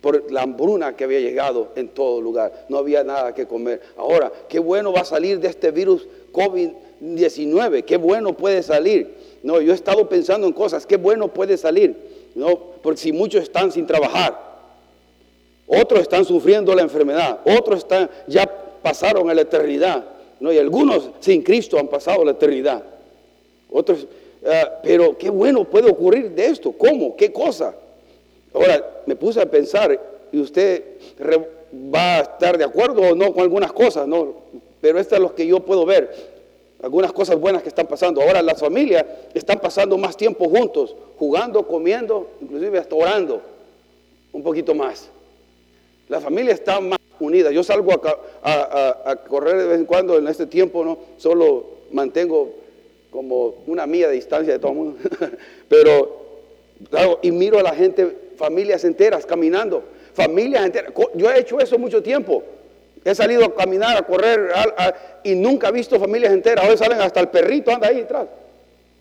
por 0.00 0.30
la 0.32 0.42
hambruna 0.42 0.96
que 0.96 1.04
había 1.04 1.20
llegado 1.20 1.72
en 1.76 1.88
todo 1.88 2.20
lugar. 2.20 2.66
No 2.68 2.78
había 2.78 3.04
nada 3.04 3.34
que 3.34 3.46
comer. 3.46 3.80
Ahora, 3.96 4.32
qué 4.48 4.58
bueno 4.58 4.92
va 4.92 5.00
a 5.00 5.04
salir 5.04 5.38
de 5.38 5.48
este 5.48 5.70
virus 5.70 6.06
COVID-19. 6.32 7.84
Qué 7.84 7.96
bueno 7.96 8.36
puede 8.36 8.62
salir. 8.62 9.21
No, 9.42 9.60
yo 9.60 9.72
he 9.72 9.74
estado 9.74 10.08
pensando 10.08 10.46
en 10.46 10.52
cosas. 10.52 10.86
Qué 10.86 10.96
bueno 10.96 11.28
puede 11.28 11.56
salir. 11.56 11.96
No, 12.34 12.58
porque 12.82 13.00
si 13.00 13.12
muchos 13.12 13.42
están 13.42 13.72
sin 13.72 13.86
trabajar, 13.86 14.38
otros 15.66 16.02
están 16.02 16.24
sufriendo 16.24 16.74
la 16.74 16.82
enfermedad, 16.82 17.40
otros 17.58 17.80
están, 17.80 18.10
ya 18.26 18.46
pasaron 18.82 19.28
a 19.28 19.34
la 19.34 19.42
eternidad, 19.42 20.04
¿no? 20.40 20.52
y 20.52 20.58
algunos 20.58 21.10
sin 21.20 21.42
Cristo 21.42 21.78
han 21.78 21.88
pasado 21.88 22.24
la 22.24 22.32
eternidad. 22.32 22.82
Otros, 23.70 24.06
eh, 24.44 24.64
pero 24.82 25.16
qué 25.16 25.30
bueno 25.30 25.64
puede 25.64 25.90
ocurrir 25.90 26.30
de 26.30 26.46
esto, 26.46 26.72
¿cómo? 26.72 27.16
¿Qué 27.16 27.32
cosa? 27.32 27.74
Ahora, 28.52 29.02
me 29.06 29.16
puse 29.16 29.40
a 29.40 29.50
pensar, 29.50 29.98
y 30.30 30.40
usted 30.40 30.82
va 31.72 32.18
a 32.18 32.20
estar 32.20 32.58
de 32.58 32.64
acuerdo 32.64 33.02
o 33.02 33.14
no 33.14 33.32
con 33.32 33.42
algunas 33.42 33.72
cosas, 33.72 34.06
¿no? 34.06 34.42
Pero 34.80 34.98
esto 34.98 35.14
es 35.14 35.20
lo 35.20 35.34
que 35.34 35.46
yo 35.46 35.60
puedo 35.60 35.86
ver 35.86 36.31
algunas 36.82 37.12
cosas 37.12 37.38
buenas 37.38 37.62
que 37.62 37.68
están 37.68 37.86
pasando. 37.86 38.20
Ahora 38.20 38.42
las 38.42 38.60
familias 38.60 39.04
están 39.32 39.60
pasando 39.60 39.96
más 39.96 40.16
tiempo 40.16 40.48
juntos, 40.48 40.94
jugando, 41.16 41.66
comiendo, 41.66 42.28
inclusive 42.40 42.78
hasta 42.78 42.94
orando 42.94 43.40
un 44.32 44.42
poquito 44.42 44.74
más. 44.74 45.08
La 46.08 46.20
familia 46.20 46.52
está 46.52 46.80
más 46.80 46.98
unida. 47.20 47.50
Yo 47.52 47.62
salgo 47.62 47.92
a, 48.42 49.16
correr 49.28 49.56
de 49.56 49.66
vez 49.66 49.78
en 49.78 49.86
cuando 49.86 50.18
en 50.18 50.26
este 50.26 50.46
tiempo, 50.46 50.84
¿no? 50.84 50.98
Solo 51.16 51.66
mantengo 51.92 52.50
como 53.10 53.54
una 53.66 53.86
milla 53.86 54.08
de 54.08 54.14
distancia 54.14 54.52
de 54.52 54.58
todo 54.58 54.72
el 54.72 54.78
mundo. 54.78 54.98
Pero, 55.68 56.16
claro, 56.90 57.20
y 57.22 57.30
miro 57.30 57.58
a 57.58 57.62
la 57.62 57.74
gente, 57.74 58.32
familias 58.36 58.84
enteras 58.84 59.24
caminando, 59.24 59.84
familias 60.14 60.66
enteras. 60.66 60.92
Yo 61.14 61.30
he 61.30 61.38
hecho 61.38 61.60
eso 61.60 61.78
mucho 61.78 62.02
tiempo. 62.02 62.42
He 63.04 63.14
salido 63.14 63.44
a 63.44 63.54
caminar, 63.54 63.96
a 63.96 64.02
correr 64.02 64.52
y 65.24 65.34
nunca 65.34 65.68
he 65.68 65.72
visto 65.72 65.98
familias 65.98 66.32
enteras. 66.32 66.68
Hoy 66.68 66.76
salen 66.76 67.00
hasta 67.00 67.20
el 67.20 67.28
perrito, 67.28 67.72
anda 67.72 67.88
ahí 67.88 68.02
atrás. 68.02 68.26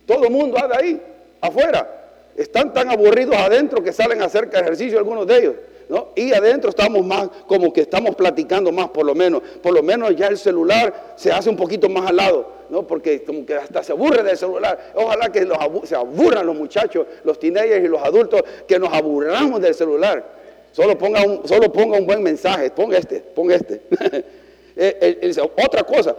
Todo 0.08 0.26
el 0.26 0.32
mundo 0.32 0.58
anda 0.58 0.78
ahí, 0.80 1.00
afuera. 1.40 1.88
Están 2.36 2.74
tan 2.74 2.90
aburridos 2.90 3.36
adentro 3.36 3.84
que 3.84 3.94
salen 3.94 4.22
a 4.22 4.26
hacer 4.26 4.50
ejercicio 4.52 4.98
algunos 4.98 5.28
de 5.28 5.38
ellos. 5.38 5.56
¿no? 5.90 6.08
Y 6.16 6.34
adentro 6.34 6.70
estamos 6.70 7.06
más, 7.06 7.30
como 7.48 7.72
que 7.74 7.82
estamos 7.82 8.16
platicando 8.16 8.72
más 8.72 8.90
por 8.90 9.06
lo 9.06 9.14
menos. 9.14 9.42
Por 9.62 9.74
lo 9.74 9.84
menos 9.84 10.16
ya 10.16 10.28
el 10.28 10.38
celular 10.38 11.14
se 11.18 11.32
hace 11.32 11.50
un 11.50 11.58
poquito 11.58 11.90
más 11.90 12.10
al 12.10 12.16
lado, 12.16 12.48
¿no? 12.70 12.88
porque 12.88 13.24
como 13.24 13.46
que 13.46 13.56
hasta 13.56 13.84
se 13.84 13.92
aburre 13.92 14.24
del 14.24 14.38
celular. 14.38 14.94
Ojalá 14.96 15.30
que 15.30 15.46
se 15.84 15.96
aburran 15.96 16.46
los 16.46 16.56
muchachos, 16.56 17.06
los 17.24 17.38
teenagers 17.38 17.84
y 17.84 17.88
los 17.88 18.02
adultos, 18.02 18.42
que 18.68 18.80
nos 18.80 18.92
aburramos 18.94 19.62
del 19.62 19.76
celular. 19.76 20.41
Solo 20.72 20.98
ponga 20.98 21.24
un, 21.26 21.48
solo 21.48 21.72
ponga 21.72 21.98
un 21.98 22.06
buen 22.06 22.24
mensaje, 22.24 22.72
ponga 22.72 22.98
este, 22.98 23.20
ponga 23.20 23.56
este. 23.56 23.82
Eh, 24.74 25.36
otra 25.62 25.84
cosa, 25.84 26.16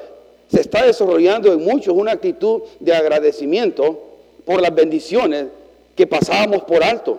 se 0.46 0.60
está 0.60 0.84
desarrollando 0.84 1.50
en 1.50 1.64
muchos 1.64 1.94
una 1.94 2.12
actitud 2.12 2.60
de 2.80 2.94
agradecimiento 2.94 3.98
por 4.44 4.60
las 4.60 4.74
bendiciones 4.74 5.46
que 5.96 6.06
pasábamos 6.06 6.62
por 6.64 6.84
alto. 6.84 7.18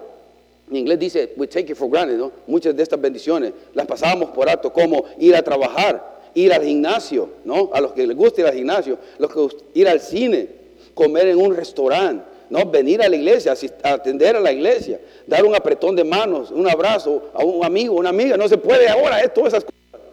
En 0.69 0.77
inglés 0.77 0.99
dice, 0.99 1.33
we 1.35 1.47
take 1.47 1.71
it 1.71 1.75
for 1.77 1.89
granted, 1.89 2.17
¿no? 2.17 2.31
Muchas 2.47 2.75
de 2.75 2.83
estas 2.83 3.01
bendiciones 3.01 3.51
las 3.73 3.87
pasábamos 3.87 4.29
por 4.29 4.47
alto, 4.47 4.71
como 4.71 5.05
ir 5.17 5.35
a 5.35 5.41
trabajar, 5.41 6.21
ir 6.35 6.53
al 6.53 6.63
gimnasio, 6.63 7.29
¿no? 7.43 7.71
A 7.73 7.81
los 7.81 7.93
que 7.93 8.05
les 8.05 8.15
gusta 8.15 8.41
ir 8.41 8.47
al 8.47 8.53
gimnasio, 8.53 8.97
los 9.17 9.33
que 9.33 9.79
ir 9.79 9.87
al 9.87 9.99
cine, 9.99 10.47
comer 10.93 11.27
en 11.27 11.37
un 11.37 11.55
restaurante, 11.55 12.23
no, 12.53 12.67
venir 12.67 13.01
a 13.01 13.09
la 13.09 13.15
iglesia, 13.15 13.55
atender 13.81 14.35
a 14.35 14.39
la 14.39 14.51
iglesia, 14.51 14.99
dar 15.25 15.43
un 15.43 15.55
apretón 15.55 15.95
de 15.95 16.03
manos, 16.03 16.51
un 16.51 16.69
abrazo 16.69 17.31
a 17.33 17.43
un 17.43 17.65
amigo, 17.65 17.95
una 17.95 18.09
amiga. 18.09 18.37
No 18.37 18.47
se 18.47 18.59
puede 18.59 18.87
ahora, 18.87 19.21
es 19.21 19.33
todas 19.33 19.53
esas 19.53 19.63
cosas. 19.63 20.07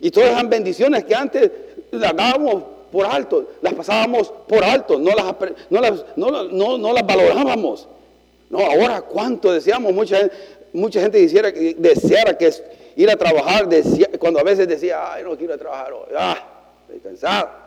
Y 0.00 0.10
todas 0.10 0.30
esas 0.30 0.48
bendiciones 0.48 1.04
que 1.04 1.14
antes 1.14 1.50
las 1.90 2.16
dábamos 2.16 2.62
por 2.90 3.04
alto, 3.04 3.50
las 3.60 3.74
pasábamos 3.74 4.32
por 4.48 4.64
alto, 4.64 4.98
no 4.98 5.10
las, 5.14 5.34
no 5.68 6.30
las, 6.30 6.50
no, 6.50 6.92
las 6.94 7.06
valorábamos. 7.06 7.86
No, 8.48 8.60
ahora 8.60 9.02
cuánto 9.02 9.52
deseamos, 9.52 9.92
mucha, 9.92 10.26
mucha 10.72 11.02
gente 11.02 11.20
quisiera, 11.20 11.50
deseara 11.50 12.38
que 12.38 12.50
ir 12.96 13.10
a 13.10 13.16
trabajar, 13.16 13.68
cuando 14.18 14.40
a 14.40 14.42
veces 14.42 14.66
decía, 14.66 15.12
ay, 15.12 15.22
no 15.22 15.36
quiero 15.36 15.58
trabajar 15.58 15.92
hoy, 15.92 16.14
ah, 16.16 16.48
estoy 16.86 17.00
cansado 17.00 17.50
no 17.50 17.57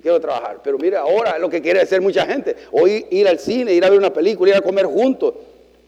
quiero 0.00 0.20
trabajar. 0.20 0.60
Pero 0.62 0.78
mira, 0.78 1.00
ahora 1.00 1.38
lo 1.38 1.48
que 1.48 1.60
quiere 1.60 1.80
hacer 1.80 2.00
mucha 2.00 2.26
gente. 2.26 2.56
Hoy 2.72 3.06
ir 3.10 3.28
al 3.28 3.38
cine, 3.38 3.72
ir 3.72 3.84
a 3.84 3.90
ver 3.90 3.98
una 3.98 4.12
película, 4.12 4.50
ir 4.50 4.56
a 4.56 4.60
comer 4.60 4.86
juntos. 4.86 5.34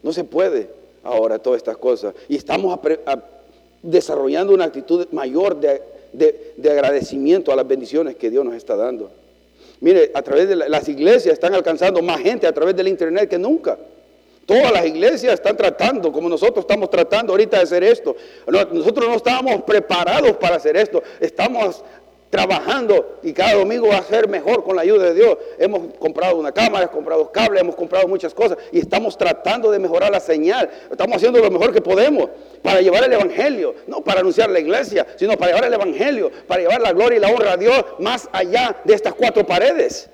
No 0.03 0.11
se 0.13 0.23
puede 0.23 0.69
ahora 1.03 1.39
todas 1.39 1.57
estas 1.57 1.77
cosas. 1.77 2.13
Y 2.27 2.35
estamos 2.35 2.79
desarrollando 3.81 4.53
una 4.53 4.65
actitud 4.65 5.07
mayor 5.11 5.59
de, 5.59 5.81
agradecimiento 6.69 7.51
a 7.51 7.55
las 7.55 7.67
bendiciones 7.67 8.15
que 8.15 8.29
Dios 8.29 8.45
nos 8.45 8.55
está 8.55 8.75
dando. 8.75 9.11
Mire, 9.79 10.11
a 10.13 10.21
través 10.21 10.47
de 10.47 10.55
las 10.55 10.87
iglesias 10.89 11.33
están 11.33 11.53
alcanzando 11.55 12.01
más 12.01 12.19
gente 12.19 12.45
a 12.45 12.51
través 12.53 12.75
del 12.75 12.87
internet 12.87 13.29
que 13.29 13.39
nunca. 13.39 13.77
Todas 14.45 14.71
las 14.71 14.85
iglesias 14.85 15.35
están 15.35 15.55
tratando, 15.55 16.11
como 16.11 16.27
nosotros 16.27 16.63
estamos 16.63 16.89
tratando 16.89 17.33
ahorita 17.33 17.57
de 17.57 17.63
hacer 17.63 17.83
esto. 17.83 18.15
Nosotros 18.47 19.07
no 19.07 19.15
estábamos 19.15 19.61
preparados 19.63 20.35
para 20.37 20.57
hacer 20.57 20.75
esto. 20.75 21.01
Estamos 21.19 21.83
trabajando 22.31 23.19
y 23.21 23.33
cada 23.33 23.55
domingo 23.55 23.89
va 23.89 23.97
a 23.97 24.03
ser 24.03 24.27
mejor 24.27 24.63
con 24.63 24.75
la 24.75 24.81
ayuda 24.81 25.03
de 25.03 25.13
Dios. 25.13 25.37
Hemos 25.59 25.93
comprado 25.99 26.37
una 26.37 26.51
cámara, 26.51 26.85
hemos 26.85 26.95
comprado 26.95 27.31
cables, 27.31 27.61
hemos 27.61 27.75
comprado 27.75 28.07
muchas 28.07 28.33
cosas 28.33 28.57
y 28.71 28.79
estamos 28.79 29.17
tratando 29.17 29.69
de 29.69 29.77
mejorar 29.77 30.11
la 30.11 30.21
señal. 30.21 30.69
Estamos 30.89 31.17
haciendo 31.17 31.39
lo 31.39 31.51
mejor 31.51 31.73
que 31.73 31.81
podemos 31.81 32.29
para 32.63 32.81
llevar 32.81 33.03
el 33.03 33.13
Evangelio, 33.13 33.75
no 33.85 34.01
para 34.01 34.21
anunciar 34.21 34.49
la 34.49 34.61
iglesia, 34.61 35.05
sino 35.17 35.37
para 35.37 35.51
llevar 35.51 35.65
el 35.65 35.73
Evangelio, 35.73 36.31
para 36.47 36.61
llevar 36.61 36.81
la 36.81 36.93
gloria 36.93 37.17
y 37.17 37.19
la 37.19 37.27
honra 37.27 37.53
a 37.53 37.57
Dios 37.57 37.85
más 37.99 38.29
allá 38.31 38.77
de 38.85 38.93
estas 38.93 39.13
cuatro 39.13 39.45
paredes. 39.45 40.09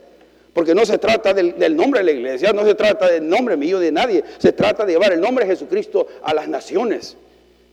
Porque 0.53 0.73
no 0.73 0.87
se 0.87 0.97
trata 0.97 1.35
del, 1.35 1.75
nombre 1.75 1.99
de 1.99 2.05
la 2.05 2.11
iglesia, 2.13 2.51
no 2.51 2.65
se 2.65 2.73
trata 2.73 3.07
del 3.11 3.29
nombre 3.29 3.55
mío 3.55 3.79
de 3.79 3.91
nadie, 3.91 4.23
se 4.39 4.51
trata 4.51 4.87
de 4.87 4.93
llevar 4.93 5.13
el 5.13 5.21
nombre 5.21 5.45
de 5.45 5.51
Jesucristo 5.51 6.07
a 6.23 6.33
las 6.33 6.47
naciones. 6.47 7.15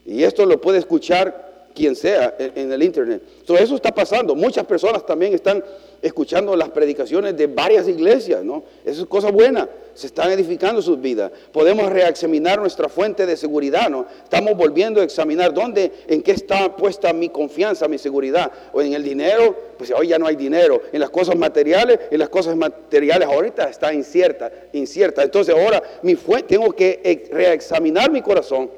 Y 0.05 0.23
esto 0.23 0.45
lo 0.45 0.61
puede 0.61 0.77
escuchar 0.77 1.44
quien 1.75 1.95
sea 1.95 2.33
en, 2.39 2.71
el 2.71 2.81
internet. 2.81 3.21
So, 3.43 3.57
eso 3.57 3.75
está 3.75 3.93
pasando. 3.93 4.33
Muchas 4.33 4.65
personas 4.65 5.05
también 5.05 5.33
están 5.33 5.63
escuchando 6.01 6.55
las 6.55 6.69
predicaciones 6.69 7.35
de 7.37 7.47
varias 7.47 7.87
iglesias, 7.87 8.43
¿no? 8.43 8.63
Eso 8.83 9.01
es 9.01 9.07
cosa 9.07 9.29
buena. 9.29 9.69
Se 9.93 10.07
están 10.07 10.31
edificando 10.31 10.81
sus 10.81 10.99
vidas. 10.99 11.31
Podemos 11.51 11.89
reexaminar 11.91 12.59
nuestra 12.59 12.89
fuente 12.89 13.25
de 13.25 13.37
seguridad, 13.37 13.89
¿no? 13.89 14.05
Estamos 14.23 14.55
volviendo 14.55 15.01
a 15.01 15.03
examinar 15.03 15.53
dónde, 15.53 15.91
en 16.07 16.21
qué 16.21 16.31
está 16.31 16.75
puesta 16.75 17.11
mi 17.13 17.29
confianza, 17.29 17.87
mi 17.87 17.97
seguridad. 17.97 18.51
O 18.73 18.81
en 18.81 18.93
el 18.93 19.03
dinero, 19.03 19.55
pues 19.77 19.91
hoy 19.91 20.07
ya 20.07 20.17
no 20.17 20.27
hay 20.27 20.35
dinero. 20.35 20.81
En 20.91 20.99
las 20.99 21.09
cosas 21.09 21.35
materiales, 21.35 21.99
en 22.09 22.19
las 22.19 22.29
cosas 22.29 22.55
materiales 22.55 23.27
ahorita 23.27 23.69
está 23.69 23.93
incierta, 23.93 24.51
incierta. 24.73 25.23
Entonces 25.23 25.53
ahora 25.53 25.83
mi 26.01 26.15
tengo 26.47 26.71
que 26.71 27.27
reexaminar 27.31 28.09
mi 28.09 28.21
corazón. 28.21 28.69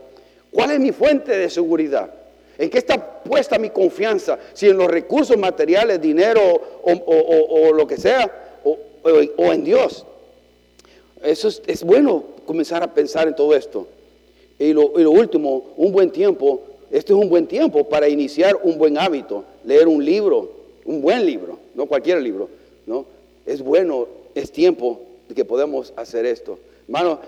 ¿Cuál 0.51 0.71
es 0.71 0.79
mi 0.79 0.91
fuente 0.91 1.37
de 1.37 1.49
seguridad? 1.49 2.16
¿En 2.57 2.69
qué 2.69 2.79
está 2.79 3.21
puesta 3.21 3.59
mi 3.59 3.69
confianza? 3.69 4.39
Si 4.53 4.67
en 4.67 4.77
los 4.77 4.87
recursos 4.87 5.37
materiales, 5.37 6.01
dinero 6.01 6.41
o, 6.81 7.71
lo 7.73 7.85
que 7.85 7.97
sea, 7.97 8.59
o, 8.63 9.53
en 9.53 9.63
Dios. 9.63 10.05
Eso 11.21 11.49
es, 11.67 11.83
bueno 11.83 12.23
comenzar 12.45 12.81
a 12.81 12.93
pensar 12.93 13.27
en 13.27 13.35
todo 13.35 13.53
esto. 13.55 13.87
Y 14.57 14.73
lo, 14.73 14.89
último, 14.89 15.73
un 15.77 15.91
buen 15.91 16.09
tiempo. 16.09 16.61
Este 16.89 17.13
es 17.13 17.19
un 17.19 17.29
buen 17.29 17.45
tiempo 17.45 17.87
para 17.87 18.07
iniciar 18.07 18.57
un 18.63 18.77
buen 18.77 18.97
hábito, 18.97 19.43
leer 19.65 19.87
un 19.87 20.03
libro, 20.03 20.49
un 20.85 21.01
buen 21.01 21.25
libro, 21.25 21.59
no 21.75 21.85
cualquier 21.85 22.21
libro, 22.21 22.49
¿no? 22.85 23.05
Es 23.45 23.61
bueno, 23.61 24.07
es 24.33 24.51
tiempo 24.51 25.01
de 25.27 25.35
que 25.35 25.43
podemos 25.43 25.91
hacer 25.97 26.25
esto. 26.25 26.57
Hermano, 26.87 27.19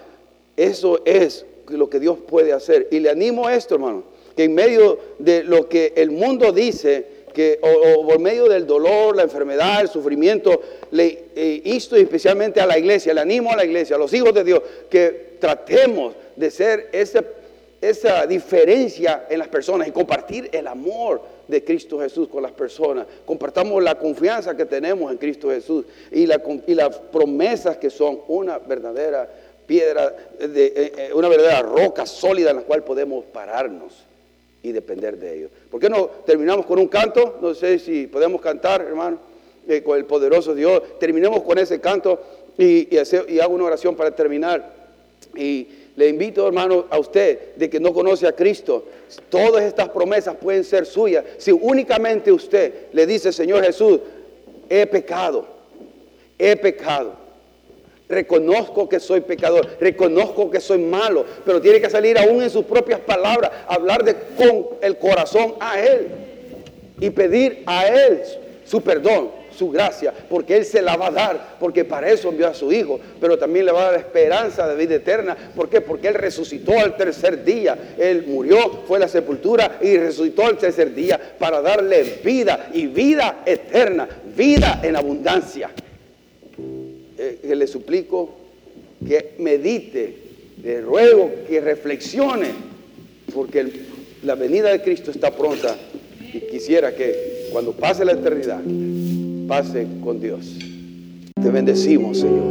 eso 0.55 1.01
es 1.03 1.45
lo 1.67 1.89
que 1.89 1.99
Dios 1.99 2.17
puede 2.25 2.53
hacer. 2.53 2.87
Y 2.89 2.99
le 2.99 3.09
animo 3.09 3.47
a 3.47 3.55
esto, 3.55 3.75
hermano 3.75 4.03
que 4.39 4.45
en 4.45 4.55
medio 4.55 4.97
de 5.17 5.43
lo 5.43 5.67
que 5.67 5.91
el 5.97 6.11
mundo 6.11 6.53
dice, 6.53 7.05
que, 7.33 7.59
o, 7.61 8.07
por 8.07 8.19
medio 8.19 8.47
del 8.47 8.65
dolor, 8.65 9.13
la 9.13 9.23
enfermedad, 9.23 9.81
el 9.81 9.89
sufrimiento, 9.89 10.61
le 10.91 11.25
eh, 11.35 11.61
insto 11.65 11.97
especialmente 11.97 12.61
a 12.61 12.65
la 12.65 12.79
iglesia, 12.79 13.13
le 13.13 13.19
animo 13.19 13.51
a 13.51 13.57
la 13.57 13.65
iglesia, 13.65 13.97
a 13.97 13.99
los 13.99 14.13
hijos 14.13 14.33
de 14.33 14.45
Dios, 14.45 14.61
que 14.89 15.35
tratemos 15.41 16.15
de 16.37 16.49
ser 16.51 16.87
esa, 16.93 17.21
esa 17.81 18.25
diferencia 18.25 19.25
en 19.29 19.39
las 19.39 19.49
personas 19.49 19.89
y 19.89 19.91
compartir 19.91 20.49
el 20.53 20.67
amor 20.67 21.21
de 21.45 21.61
Cristo 21.61 21.99
Jesús 21.99 22.29
con 22.29 22.41
las 22.41 22.53
personas. 22.53 23.07
Compartamos 23.25 23.83
la 23.83 23.99
confianza 23.99 24.55
que 24.55 24.65
tenemos 24.65 25.11
en 25.11 25.17
Cristo 25.17 25.49
Jesús 25.49 25.83
y, 26.13 26.25
la, 26.25 26.41
y 26.65 26.75
las 26.75 26.97
promesas 26.97 27.75
que 27.75 27.89
son 27.89 28.21
una 28.29 28.57
verdadera 28.57 29.29
piedra, 29.67 30.15
eh, 30.39 30.93
eh, 30.97 31.09
una 31.13 31.27
verdadera 31.27 31.61
roca 31.61 32.05
sólida 32.05 32.51
en 32.51 32.55
la 32.55 32.61
cual 32.61 32.85
podemos 32.85 33.25
pararnos 33.25 34.07
y 34.61 34.71
depender 34.71 35.17
de 35.17 35.37
ellos. 35.37 35.51
¿Por 35.69 35.79
qué 35.79 35.89
no 35.89 36.07
terminamos 36.25 36.65
con 36.65 36.79
un 36.79 36.87
canto? 36.87 37.37
No 37.41 37.53
sé 37.53 37.79
si 37.79 38.07
podemos 38.07 38.41
cantar, 38.41 38.81
hermano, 38.81 39.19
eh, 39.67 39.81
con 39.81 39.97
el 39.97 40.05
poderoso 40.05 40.53
Dios. 40.53 40.99
Terminemos 40.99 41.43
con 41.43 41.57
ese 41.57 41.79
canto 41.79 42.21
y, 42.57 42.89
y 42.93 43.39
hago 43.39 43.53
una 43.53 43.65
oración 43.65 43.95
para 43.95 44.11
terminar. 44.11 44.73
Y 45.35 45.67
le 45.95 46.07
invito, 46.07 46.47
hermano, 46.47 46.85
a 46.89 46.99
usted 46.99 47.55
de 47.55 47.69
que 47.69 47.79
no 47.79 47.93
conoce 47.93 48.27
a 48.27 48.33
Cristo. 48.33 48.85
Todas 49.29 49.63
estas 49.63 49.89
promesas 49.89 50.35
pueden 50.35 50.63
ser 50.63 50.85
suyas 50.85 51.25
si 51.37 51.51
únicamente 51.51 52.31
usted 52.31 52.87
le 52.93 53.05
dice, 53.05 53.31
Señor 53.31 53.63
Jesús, 53.63 53.99
he 54.69 54.85
pecado, 54.85 55.45
he 56.37 56.55
pecado 56.55 57.28
Reconozco 58.09 58.89
que 58.89 58.99
soy 58.99 59.21
pecador, 59.21 59.77
reconozco 59.79 60.49
que 60.49 60.59
soy 60.59 60.79
malo, 60.79 61.23
pero 61.45 61.61
tiene 61.61 61.79
que 61.79 61.91
salir 61.91 62.17
aún 62.17 62.41
en 62.41 62.49
sus 62.49 62.65
propias 62.65 62.99
palabras, 63.01 63.51
hablar 63.67 64.03
con 64.35 64.69
el 64.81 64.97
corazón 64.97 65.53
a 65.59 65.79
Él 65.79 66.07
y 66.99 67.11
pedir 67.11 67.61
a 67.67 67.87
Él 67.87 68.23
su 68.65 68.81
perdón, 68.81 69.29
su 69.55 69.69
gracia, 69.69 70.11
porque 70.27 70.57
Él 70.57 70.65
se 70.65 70.81
la 70.81 70.97
va 70.97 71.09
a 71.09 71.11
dar, 71.11 71.57
porque 71.59 71.85
para 71.85 72.09
eso 72.09 72.29
envió 72.29 72.47
a 72.47 72.55
su 72.55 72.71
Hijo, 72.71 72.99
pero 73.21 73.37
también 73.37 73.67
le 73.67 73.73
va 73.73 73.81
a 73.81 73.91
dar 73.91 73.99
esperanza 73.99 74.67
de 74.67 74.75
vida 74.75 74.95
eterna. 74.95 75.37
¿Por 75.55 75.69
qué? 75.69 75.79
Porque 75.79 76.07
Él 76.07 76.15
resucitó 76.15 76.79
al 76.79 76.97
tercer 76.97 77.43
día. 77.43 77.77
Él 77.95 78.25
murió, 78.25 78.85
fue 78.87 78.97
a 78.97 79.01
la 79.01 79.07
sepultura 79.07 79.77
y 79.81 79.97
resucitó 79.97 80.47
al 80.47 80.57
tercer 80.57 80.95
día 80.95 81.19
para 81.37 81.61
darle 81.61 82.21
vida 82.23 82.69
y 82.73 82.87
vida 82.87 83.43
eterna, 83.45 84.09
vida 84.35 84.79
en 84.81 84.95
abundancia. 84.95 85.69
Que 87.41 87.55
le 87.55 87.67
suplico 87.67 88.29
que 89.05 89.35
medite, 89.39 90.15
le 90.61 90.81
ruego 90.81 91.31
que 91.47 91.61
reflexione, 91.61 92.47
porque 93.33 93.65
la 94.23 94.35
venida 94.35 94.69
de 94.71 94.81
Cristo 94.81 95.11
está 95.11 95.31
pronta 95.31 95.77
y 96.33 96.39
quisiera 96.41 96.93
que 96.93 97.47
cuando 97.51 97.71
pase 97.71 98.05
la 98.05 98.13
eternidad, 98.13 98.61
pase 99.47 99.87
con 100.03 100.19
Dios. 100.19 100.57
Te 101.41 101.49
bendecimos, 101.49 102.19
Señor. 102.19 102.45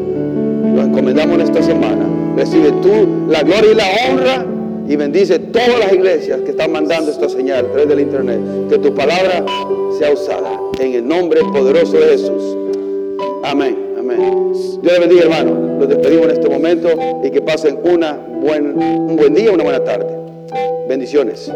Lo 0.75 0.83
encomendamos 0.83 1.37
en 1.37 1.41
esta 1.43 1.63
semana. 1.63 2.09
Recibe 2.37 2.71
tú 2.83 3.27
la 3.29 3.43
gloria 3.43 3.73
y 3.73 3.75
la 3.75 3.87
honra 4.09 4.47
y 4.89 4.97
bendice 4.97 5.39
todas 5.39 5.79
las 5.79 5.93
iglesias 5.93 6.41
que 6.41 6.51
están 6.51 6.73
mandando 6.73 7.11
esta 7.11 7.29
señal 7.29 7.67
a 7.67 7.69
través 7.69 7.89
del 7.89 8.01
internet. 8.01 8.41
Que 8.71 8.79
tu 8.79 8.95
palabra 8.95 9.45
sea 9.99 10.13
usada 10.13 10.59
en 10.81 10.95
el 10.95 11.07
nombre 11.07 11.41
poderoso 11.53 11.99
de 11.99 12.07
Jesús. 12.07 12.57
Amén. 13.43 13.88
Dios 14.17 14.81
le 14.83 14.99
bendiga, 14.99 15.23
hermano. 15.23 15.79
Los 15.79 15.89
despedimos 15.89 16.27
en 16.27 16.31
este 16.33 16.49
momento 16.49 16.89
y 17.23 17.31
que 17.31 17.41
pasen 17.41 17.79
una 17.83 18.13
buen, 18.13 18.77
un 18.77 19.17
buen 19.17 19.35
día, 19.35 19.53
una 19.53 19.65
buena 19.65 19.83
tarde. 19.85 20.07
Bendiciones. 20.89 21.51